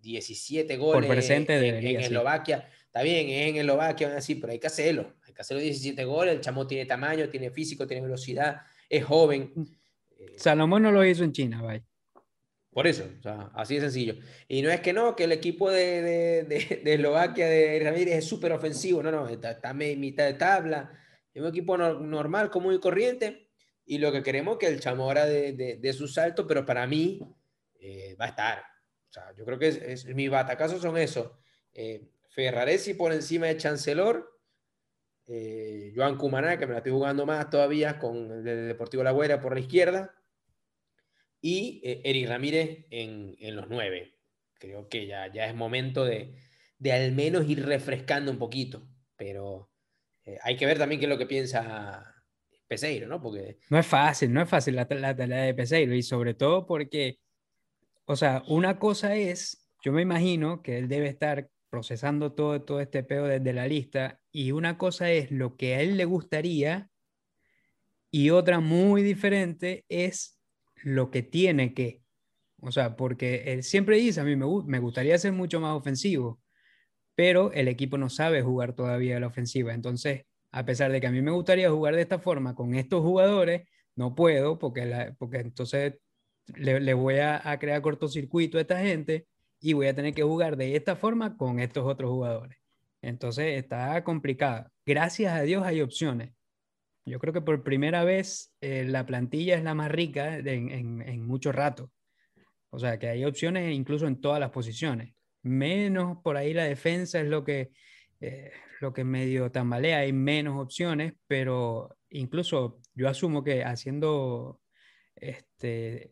17 0.00 0.76
goles 0.76 1.06
Por 1.06 1.14
presente 1.14 1.56
en, 1.56 2.00
Eslovaquia. 2.00 2.68
Está 2.86 3.02
bien, 3.02 3.28
en 3.28 3.56
Eslovaquia, 3.56 4.16
así, 4.16 4.36
pero 4.36 4.52
hay 4.52 4.58
que 4.58 4.66
hacerlo. 4.66 5.14
Hay 5.26 5.34
que 5.34 5.42
hacerlo 5.42 5.62
17 5.62 6.04
goles. 6.04 6.34
El 6.34 6.40
chamo 6.40 6.66
tiene 6.66 6.86
tamaño, 6.86 7.28
tiene 7.28 7.50
físico, 7.50 7.86
tiene 7.86 8.02
velocidad, 8.02 8.62
es 8.88 9.04
joven. 9.04 9.52
Salomón 10.36 10.82
no 10.82 10.92
lo 10.92 11.04
hizo 11.04 11.24
en 11.24 11.32
China, 11.32 11.62
vaya. 11.62 11.84
Por 12.72 12.86
eso, 12.86 13.04
o 13.18 13.22
sea, 13.22 13.50
así 13.54 13.74
de 13.74 13.80
sencillo. 13.80 14.14
Y 14.46 14.62
no 14.62 14.70
es 14.70 14.80
que 14.80 14.92
no, 14.92 15.16
que 15.16 15.24
el 15.24 15.32
equipo 15.32 15.70
de, 15.70 16.02
de, 16.02 16.82
de, 16.84 16.94
Eslovaquia 16.94 17.48
de 17.48 17.80
Ramírez 17.82 18.18
es 18.18 18.24
súper 18.26 18.52
ofensivo, 18.52 19.02
no, 19.02 19.10
no, 19.10 19.28
está, 19.28 19.52
está 19.52 19.74
mitad 19.74 20.24
de 20.24 20.34
tabla, 20.34 20.92
es 21.34 21.42
un 21.42 21.48
equipo 21.48 21.76
normal, 21.76 22.50
común 22.50 22.74
y 22.74 22.80
corriente, 22.80 23.50
y 23.84 23.98
lo 23.98 24.12
que 24.12 24.22
queremos 24.22 24.54
es 24.54 24.58
que 24.60 24.66
el 24.68 24.80
chamo 24.80 25.04
ahora 25.04 25.26
de, 25.26 25.92
su 25.92 26.06
salto, 26.06 26.46
pero 26.46 26.64
para 26.64 26.86
mí 26.86 27.20
eh, 27.80 28.14
va 28.20 28.26
a 28.26 28.28
estar. 28.28 28.58
O 28.58 29.12
sea, 29.12 29.34
yo 29.36 29.44
creo 29.44 29.58
que 29.58 29.68
es, 29.68 30.06
mis 30.06 30.30
batacazos 30.30 30.80
son 30.80 30.96
eso. 30.96 31.40
Eh, 31.72 32.08
Ferraresi 32.28 32.94
por 32.94 33.12
encima 33.12 33.46
de 33.48 33.56
Chancellor, 33.56 34.39
eh, 35.32 35.92
Joan 35.94 36.16
Cumaná, 36.16 36.58
que 36.58 36.66
me 36.66 36.72
la 36.72 36.78
estoy 36.78 36.90
jugando 36.90 37.24
más 37.24 37.48
todavía 37.50 38.00
con 38.00 38.46
el 38.46 38.66
Deportivo 38.66 39.04
La 39.04 39.12
Guaira 39.12 39.40
por 39.40 39.54
la 39.54 39.60
izquierda, 39.60 40.12
y 41.40 41.80
eh, 41.84 42.00
Eric 42.04 42.28
Ramírez 42.28 42.86
en, 42.90 43.36
en, 43.38 43.54
los 43.54 43.68
nueve. 43.68 44.18
Creo 44.54 44.88
que 44.88 45.06
ya, 45.06 45.32
ya 45.32 45.46
es 45.46 45.54
momento 45.54 46.04
de, 46.04 46.34
de 46.78 46.92
al 46.92 47.12
menos 47.12 47.48
ir 47.48 47.64
refrescando 47.64 48.32
un 48.32 48.38
poquito, 48.38 48.82
pero 49.16 49.70
eh, 50.24 50.36
hay 50.42 50.56
que 50.56 50.66
ver 50.66 50.78
también 50.78 50.98
qué 50.98 51.06
es 51.06 51.10
lo 51.10 51.16
que 51.16 51.26
piensa 51.26 52.04
Peseiro, 52.66 53.06
¿no? 53.06 53.22
Porque... 53.22 53.58
No 53.70 53.78
es 53.78 53.86
fácil, 53.86 54.32
no 54.32 54.42
es 54.42 54.48
fácil 54.48 54.74
la, 54.74 54.88
la 54.90 55.14
tarea 55.14 55.44
de 55.44 55.54
Peseiro, 55.54 55.94
y 55.94 56.02
sobre 56.02 56.34
todo 56.34 56.66
porque, 56.66 57.20
o 58.04 58.16
sea, 58.16 58.42
una 58.48 58.80
cosa 58.80 59.14
es, 59.14 59.70
yo 59.80 59.92
me 59.92 60.02
imagino 60.02 60.60
que 60.60 60.76
él 60.76 60.88
debe 60.88 61.06
estar 61.06 61.48
procesando 61.70 62.32
todo, 62.32 62.62
todo 62.62 62.80
este 62.80 63.04
pedo 63.04 63.26
desde 63.26 63.52
la 63.52 63.68
lista, 63.68 64.19
y 64.32 64.52
una 64.52 64.78
cosa 64.78 65.10
es 65.10 65.30
lo 65.30 65.56
que 65.56 65.74
a 65.74 65.80
él 65.80 65.96
le 65.96 66.04
gustaría, 66.04 66.90
y 68.10 68.30
otra 68.30 68.60
muy 68.60 69.02
diferente 69.02 69.84
es 69.88 70.40
lo 70.82 71.10
que 71.10 71.22
tiene 71.22 71.74
que. 71.74 72.02
O 72.60 72.72
sea, 72.72 72.96
porque 72.96 73.44
él 73.52 73.62
siempre 73.62 73.96
dice, 73.96 74.20
a 74.20 74.24
mí 74.24 74.36
me, 74.36 74.46
me 74.66 74.78
gustaría 74.78 75.16
ser 75.18 75.32
mucho 75.32 75.60
más 75.60 75.76
ofensivo, 75.76 76.40
pero 77.14 77.52
el 77.52 77.68
equipo 77.68 77.98
no 77.98 78.10
sabe 78.10 78.42
jugar 78.42 78.74
todavía 78.74 79.20
la 79.20 79.28
ofensiva. 79.28 79.74
Entonces, 79.74 80.24
a 80.52 80.64
pesar 80.64 80.92
de 80.92 81.00
que 81.00 81.06
a 81.06 81.12
mí 81.12 81.22
me 81.22 81.30
gustaría 81.30 81.70
jugar 81.70 81.94
de 81.94 82.02
esta 82.02 82.18
forma 82.18 82.54
con 82.54 82.74
estos 82.74 83.02
jugadores, 83.02 83.68
no 83.96 84.14
puedo 84.14 84.58
porque, 84.58 85.14
porque 85.18 85.38
entonces 85.38 85.94
le, 86.56 86.94
voy 86.94 87.18
a, 87.18 87.40
a, 87.50 87.58
crear 87.58 87.82
cortocircuito 87.82 88.58
a 88.58 88.62
esta 88.62 88.80
gente 88.80 89.26
y 89.60 89.74
voy 89.74 89.86
a 89.86 89.94
tener 89.94 90.14
que 90.14 90.22
jugar 90.22 90.56
de 90.56 90.76
esta 90.76 90.96
forma 90.96 91.36
con 91.36 91.60
estos 91.60 91.86
otros 91.86 92.10
jugadores. 92.10 92.59
Entonces 93.02 93.58
está 93.58 94.02
complicado. 94.04 94.70
Gracias 94.84 95.32
a 95.32 95.42
Dios 95.42 95.64
hay 95.64 95.80
opciones. 95.80 96.32
Yo 97.06 97.18
creo 97.18 97.32
que 97.32 97.40
por 97.40 97.62
primera 97.62 98.04
vez 98.04 98.52
eh, 98.60 98.84
la 98.86 99.06
plantilla 99.06 99.56
es 99.56 99.64
la 99.64 99.74
más 99.74 99.90
rica 99.90 100.36
en, 100.38 101.02
en, 101.02 101.26
mucho 101.26 101.50
rato. 101.50 101.90
O 102.70 102.78
sea, 102.78 102.98
que 102.98 103.08
hay 103.08 103.24
opciones 103.24 103.74
incluso 103.74 104.06
en 104.06 104.20
todas 104.20 104.40
las 104.40 104.50
posiciones. 104.50 105.14
menos 105.42 106.18
por 106.22 106.36
ahí 106.36 106.52
la 106.54 106.64
defensa 106.64 107.20
es 107.20 107.26
lo 107.26 107.44
que, 107.44 107.70
eh, 108.20 108.52
lo 108.80 108.92
que 108.92 109.04
medio 109.04 109.50
tambalea, 109.50 109.98
hay 109.98 110.12
menos 110.12 110.60
opciones, 110.60 111.14
pero 111.26 111.96
incluso 112.10 112.80
yo 112.94 113.08
asumo 113.08 113.42
que 113.42 113.64
haciendo, 113.64 114.60
este, 115.16 116.10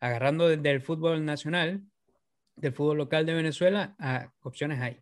agarrando 0.00 0.48
del 0.48 0.80
fútbol 0.80 1.24
nacional, 1.24 1.82
del 2.56 2.72
fútbol 2.72 2.98
local 2.98 3.26
de 3.26 3.34
Venezuela, 3.34 3.96
a 3.98 4.32
opciones 4.40 4.80
hay. 4.80 5.00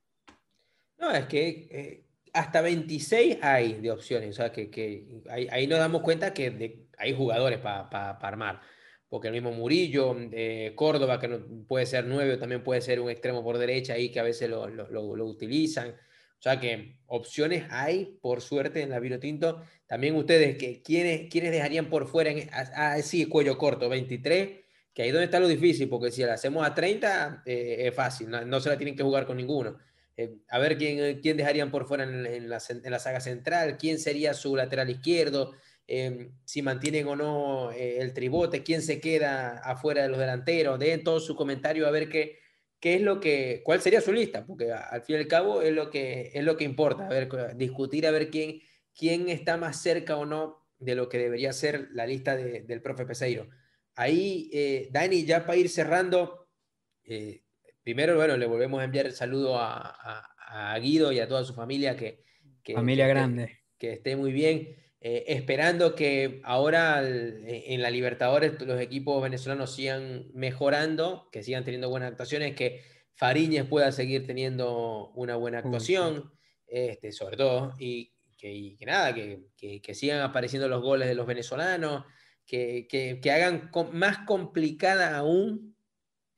No, 0.99 1.13
es 1.13 1.27
que 1.27 1.69
eh, 1.71 2.05
hasta 2.33 2.61
26 2.61 3.39
hay 3.43 3.75
de 3.75 3.91
opciones, 3.91 4.31
o 4.31 4.33
sea, 4.33 4.53
que, 4.53 5.23
ahí, 5.31 5.67
nos 5.67 5.79
damos 5.79 6.03
cuenta 6.03 6.35
que 6.35 6.87
hay 6.99 7.15
jugadores 7.15 7.59
para 7.59 8.11
armar, 8.21 8.61
porque 9.09 9.29
el 9.29 9.35
mismo 9.35 9.53
Murillo, 9.53 10.15
eh, 10.33 10.73
Córdoba, 10.75 11.19
que 11.19 11.29
no, 11.29 11.39
puede 11.67 11.87
ser 11.87 12.05
nueve, 12.05 12.37
también 12.37 12.63
puede 12.63 12.81
ser 12.81 13.01
un 13.01 13.11
extremo 13.11 13.43
por 13.43 13.59
derecha 13.59 13.95
ahí 13.95 14.11
que 14.11 14.21
a 14.21 14.23
veces 14.23 14.51
lo, 14.51 14.69
lo, 14.69 15.27
utilizan. 15.27 15.91
O 15.91 16.43
sea 16.43 16.61
que 16.61 17.01
opciones 17.07 17.65
hay, 17.71 18.19
por 18.21 18.41
suerte, 18.43 18.83
en 18.83 18.91
la 18.91 19.01
Vinotinto. 19.01 19.63
También 19.87 20.15
ustedes, 20.15 20.57
que, 20.59 20.83
¿quiénes, 20.83 21.29
¿quiénes 21.31 21.51
dejarían 21.51 21.89
por 21.89 22.07
fuera? 22.07 22.31
En, 22.31 22.49
ah, 22.53 22.99
sí, 23.03 23.27
cuello 23.27 23.57
corto, 23.57 23.89
23, 23.89 24.61
que 24.93 25.03
ahí 25.03 25.11
donde 25.11 25.25
está 25.25 25.41
lo 25.41 25.49
difícil, 25.49 25.89
porque 25.89 26.11
si 26.11 26.23
la 26.23 26.35
hacemos 26.35 26.67
a 26.67 26.75
30, 26.75 27.43
eh, 27.47 27.87
es 27.87 27.95
fácil, 27.95 28.29
no, 28.31 28.61
se 28.61 28.69
la 28.69 28.77
tienen 28.77 28.95
que 28.95 29.03
jugar 29.03 29.27
con 29.27 29.37
ninguno. 29.39 29.79
Eh, 30.19 30.35
a 30.51 30.59
ver 30.59 30.77
quién, 30.77 31.21
quién 31.21 31.39
dejarían 31.39 31.71
por 31.71 31.87
fuera 31.87 32.05
en, 32.05 32.49
la, 32.51 32.59
en 32.69 32.91
la 32.91 32.99
saga 32.99 33.21
central, 33.21 33.79
quién 33.79 33.99
sería 33.99 34.35
su 34.35 34.55
lateral 34.55 34.91
izquierdo, 34.91 35.55
Em, 35.91 36.35
si 36.45 36.61
mantienen 36.61 37.09
o 37.09 37.17
no 37.17 37.73
eh, 37.73 38.01
el 38.03 38.13
tribote, 38.13 38.63
quién 38.63 38.83
se 38.83 39.01
queda 39.01 39.57
afuera 39.61 40.03
de 40.03 40.11
los 40.11 40.19
delanteros, 40.19 40.79
den 40.79 41.03
todo 41.03 41.19
su 41.19 41.35
comentario 41.35 41.87
a 41.87 41.91
ver 41.91 42.11
qué, 42.11 42.41
qué 42.79 42.97
es 42.97 43.01
lo 43.01 43.21
que, 43.21 43.63
cuál 43.65 43.81
sería 43.81 44.03
su 44.03 44.13
lista, 44.13 44.45
porque 44.45 44.71
al 44.71 45.01
fin 45.01 45.17
y 45.17 45.19
al 45.21 45.29
cabo 45.29 45.63
es 45.63 45.73
lo 45.73 45.89
que, 45.89 46.31
es 46.35 46.45
lo 46.45 46.59
que 46.59 46.65
importa, 46.65 47.07
a 47.07 47.09
ver, 47.09 47.57
discutir 47.57 48.07
a 48.07 48.11
ver 48.11 48.29
quién, 48.29 48.61
quién 48.95 49.31
está 49.31 49.57
más 49.57 49.81
cerca 49.81 50.19
o 50.19 50.27
no 50.27 50.69
de 50.79 50.95
lo 50.95 51.09
que 51.09 51.17
debería 51.17 51.55
ser 51.55 51.89
la 51.93 52.07
lista 52.07 52.37
del 52.37 52.83
profe 52.83 53.07
Peseiro. 53.07 53.49
Ahí, 53.95 54.51
eh, 54.53 54.91
Dani, 54.93 55.25
ya 55.25 55.47
para 55.47 55.57
ir 55.57 55.71
cerrando, 55.71 56.51
eh, 57.05 57.45
primero, 57.89 58.17
bueno, 58.17 58.37
le 58.37 58.45
volvemos 58.45 58.83
a 58.83 58.85
enviar 58.85 59.07
el 59.07 59.15
saludo 59.15 59.59
a, 59.59 59.97
a, 60.47 60.79
Guido 60.79 61.11
y 61.11 61.21
a 61.21 61.27
toda 61.27 61.43
su 61.43 61.55
familia 61.55 61.97
que... 61.97 62.23
que 62.63 62.75
familia 62.75 63.07
grande. 63.07 63.61
que 63.79 63.95
esté 63.95 64.15
muy 64.15 64.31
bien. 64.31 64.77
Eh, 65.01 65.25
esperando 65.29 65.95
que 65.95 66.43
ahora 66.45 67.03
e, 67.03 67.73
en 67.73 67.81
la 67.81 67.89
Libertadores 67.89 68.61
los 68.61 68.79
equipos 68.79 69.23
venezolanos 69.23 69.75
sigan 69.75 70.27
mejorando, 70.35 71.31
que 71.33 71.43
sigan 71.43 71.65
teniendo 71.65 71.89
buenas 71.89 72.11
actuaciones, 72.11 72.55
que 72.55 72.83
Fariñez 73.15 73.65
pueda 73.65 73.91
seguir 73.91 74.27
teniendo 74.27 75.11
una 75.15 75.37
buena 75.37 75.61
actuación, 75.61 76.31
este, 76.67 77.11
sobre 77.11 77.39
todo, 77.39 77.75
y 77.79 78.13
que, 78.37 78.77
nada, 78.85 79.15
que, 79.15 79.47
que, 79.57 79.95
sigan 79.95 80.21
apareciendo 80.21 80.69
los 80.69 80.83
goles 80.83 81.09
de 81.09 81.15
los 81.15 81.27
venezolanos, 81.27 82.05
que, 82.45 83.19
hagan 83.33 83.71
más 83.95 84.19
complicada 84.27 85.17
aún 85.17 85.75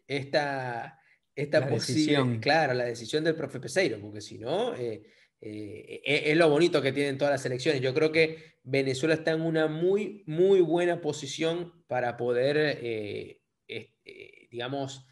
esta, 0.07 1.00
esta 1.41 1.67
posible, 1.69 2.41
claro, 2.41 2.75
la 2.75 2.85
decisión 2.85 3.25
del 3.25 3.35
profe 3.35 3.61
Peseiro, 3.61 4.01
porque 4.01 4.21
si 4.21 4.39
no... 4.39 4.75
Eh, 4.75 5.03
eh, 5.43 6.03
es, 6.05 6.37
lo 6.37 6.51
bonito 6.51 6.83
que 6.83 6.93
tienen 6.93 7.17
todas 7.17 7.33
las 7.33 7.43
selecciones. 7.43 7.81
Yo 7.81 7.95
creo 7.95 8.13
que 8.13 8.57
Venezuela 8.63 9.15
está 9.15 9.33
en 9.33 9.41
una 9.41 9.69
muy, 9.69 10.23
muy 10.27 10.61
buena 10.61 11.01
posición 11.01 11.85
para 11.87 12.17
poder, 12.17 12.57
eh, 12.59 13.41
eh, 13.69 14.49
digamos, 14.51 15.07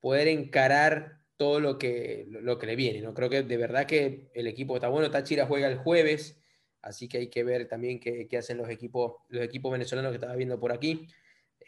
poder 0.00 0.28
encarar 0.28 1.20
todo 1.36 1.60
lo 1.60 1.78
que, 1.78 2.26
lo 2.28 2.58
que 2.58 2.66
le 2.66 2.76
viene. 2.76 3.00
¿no? 3.02 3.12
Creo 3.14 3.28
que 3.28 3.42
de 3.42 3.56
verdad 3.56 3.86
que 3.86 4.30
el 4.34 4.46
equipo 4.46 4.76
está 4.76 4.88
bueno. 4.88 5.10
Táchira 5.10 5.46
juega 5.46 5.68
el 5.68 5.76
jueves, 5.76 6.40
así 6.80 7.08
que 7.08 7.18
hay 7.18 7.28
que 7.28 7.44
ver 7.44 7.68
también 7.68 8.00
qué, 8.00 8.26
qué 8.28 8.38
hacen 8.38 8.56
los 8.56 8.70
equipos, 8.70 9.16
los 9.28 9.44
equipos 9.44 9.72
venezolanos 9.72 10.12
que 10.12 10.16
estaba 10.16 10.36
viendo 10.36 10.58
por 10.58 10.72
aquí. 10.72 11.06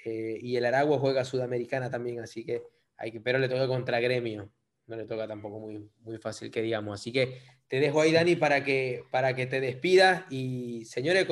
y 0.04 0.56
el 0.56 0.64
Aragua 0.64 0.98
juega 0.98 1.24
Sudamericana 1.24 1.90
también, 1.90 2.20
así 2.20 2.44
que 2.44 2.62
hay 2.96 3.12
que, 3.12 3.20
pero 3.20 3.38
le 3.38 3.48
toca 3.48 3.66
contra 3.66 4.00
Gremio. 4.00 4.50
No 4.86 4.96
le 4.96 5.04
toca 5.04 5.26
tampoco 5.26 5.58
muy, 5.58 5.90
muy 6.00 6.18
fácil 6.18 6.50
que 6.50 6.62
digamos. 6.62 7.00
Así 7.00 7.12
que 7.12 7.40
te 7.66 7.80
dejo 7.80 8.00
ahí, 8.00 8.12
Dani, 8.12 8.36
para 8.36 8.62
que, 8.62 9.02
para 9.10 9.34
que 9.34 9.46
te 9.46 9.60
despidas. 9.60 10.24
Y 10.30 10.84
señores, 10.84 11.26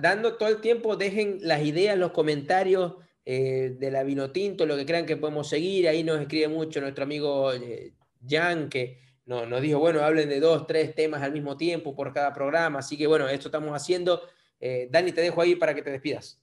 dando 0.00 0.36
todo 0.36 0.48
el 0.48 0.60
tiempo, 0.60 0.96
dejen 0.96 1.38
las 1.42 1.64
ideas, 1.64 1.98
los 1.98 2.12
comentarios 2.12 2.94
eh, 3.24 3.76
de 3.78 3.90
la 3.90 4.04
Vinotinto, 4.04 4.66
lo 4.66 4.76
que 4.76 4.86
crean 4.86 5.06
que 5.06 5.16
podemos 5.16 5.48
seguir. 5.48 5.88
Ahí 5.88 6.04
nos 6.04 6.20
escribe 6.20 6.48
mucho 6.48 6.80
nuestro 6.80 7.04
amigo 7.04 7.52
eh, 7.52 7.94
Jan, 8.28 8.68
que 8.68 9.00
no, 9.26 9.46
nos 9.46 9.60
dijo, 9.60 9.78
bueno, 9.78 10.00
hablen 10.00 10.28
de 10.28 10.40
dos, 10.40 10.66
tres 10.66 10.94
temas 10.94 11.22
al 11.22 11.32
mismo 11.32 11.56
tiempo 11.56 11.94
por 11.94 12.12
cada 12.12 12.32
programa. 12.32 12.80
Así 12.80 12.96
que 12.96 13.06
bueno, 13.06 13.28
esto 13.28 13.48
estamos 13.48 13.72
haciendo. 13.72 14.22
Eh, 14.60 14.88
Dani, 14.90 15.12
te 15.12 15.20
dejo 15.20 15.40
ahí 15.40 15.56
para 15.56 15.74
que 15.74 15.82
te 15.82 15.90
despidas. 15.90 16.41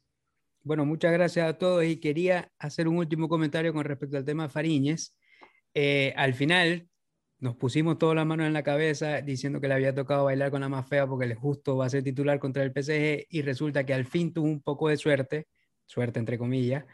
Bueno, 0.63 0.85
muchas 0.85 1.11
gracias 1.13 1.47
a 1.47 1.57
todos 1.57 1.83
y 1.85 1.97
quería 1.99 2.51
hacer 2.59 2.87
un 2.87 2.97
último 2.97 3.29
comentario 3.29 3.73
con 3.73 3.85
respecto 3.85 4.17
al 4.17 4.25
tema 4.25 4.49
Fariñez. 4.49 5.15
al 6.15 6.33
final, 6.33 6.89
nos 7.39 7.55
pusimos 7.55 7.97
toda 7.97 8.15
la 8.15 8.25
mano 8.25 8.45
en 8.45 8.53
la 8.53 8.63
cabeza 8.63 9.21
diciendo 9.21 9.61
que 9.61 9.67
le 9.69 9.73
había 9.73 9.95
tocado 9.95 10.25
bailar 10.25 10.51
con 10.51 10.61
la 10.61 10.69
más 10.69 10.87
fea 10.87 11.07
porque 11.07 11.25
el 11.25 11.35
justo 11.35 11.77
va 11.77 11.85
a 11.85 11.89
ser 11.89 12.03
titular 12.03 12.39
contra 12.39 12.63
el 12.63 12.73
PSG 12.73 13.27
y 13.29 13.41
resulta 13.41 13.85
que 13.85 13.93
al 13.93 14.05
fin 14.05 14.33
tuvo 14.33 14.47
un 14.47 14.61
poco 14.61 14.89
de 14.89 14.97
suerte, 14.97 15.47
suerte 15.85 16.19
entre 16.19 16.37
comillas, 16.37 16.85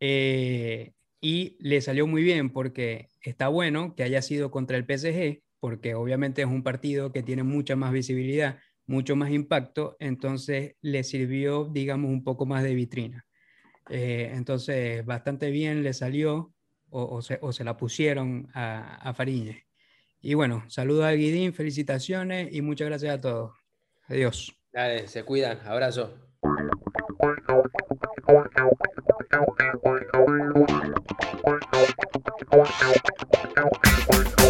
eh, 0.00 0.92
y 1.20 1.56
le 1.60 1.80
salió 1.80 2.06
muy 2.06 2.22
bien 2.22 2.50
porque 2.50 3.10
está 3.20 3.48
bueno 3.48 3.94
que 3.94 4.02
haya 4.02 4.22
sido 4.22 4.50
contra 4.50 4.76
el 4.76 4.86
PSG 4.86 5.42
porque 5.60 5.94
obviamente 5.94 6.42
es 6.42 6.48
un 6.48 6.62
partido 6.64 7.12
que 7.12 7.22
tiene 7.22 7.44
mucha 7.44 7.76
más 7.76 7.92
visibilidad, 7.92 8.58
mucho 8.86 9.16
más 9.16 9.30
impacto, 9.30 9.96
entonces 10.00 10.76
le 10.80 11.04
sirvió, 11.04 11.64
digamos, 11.64 12.10
un 12.10 12.24
poco 12.24 12.46
más 12.46 12.62
de 12.62 12.74
vitrina. 12.74 13.26
Eh, 13.88 14.30
entonces, 14.34 15.04
bastante 15.04 15.50
bien 15.50 15.82
le 15.82 15.92
salió 15.92 16.52
o, 16.90 17.22
se, 17.22 17.64
la 17.64 17.76
pusieron 17.76 18.48
a, 18.54 18.96
a 18.96 19.14
Fariñez. 19.14 19.64
Y 20.20 20.34
bueno, 20.34 20.64
saludos 20.68 21.04
a 21.04 21.12
Guidín, 21.12 21.52
felicitaciones 21.52 22.52
y 22.52 22.62
muchas 22.62 22.88
gracias 22.88 23.14
a 23.14 23.20
todos. 23.20 23.52
Adiós. 24.08 24.56
Dale, 24.72 25.08
se 25.08 25.24
cuidan. 25.24 25.58
Abrazo. 25.66 26.14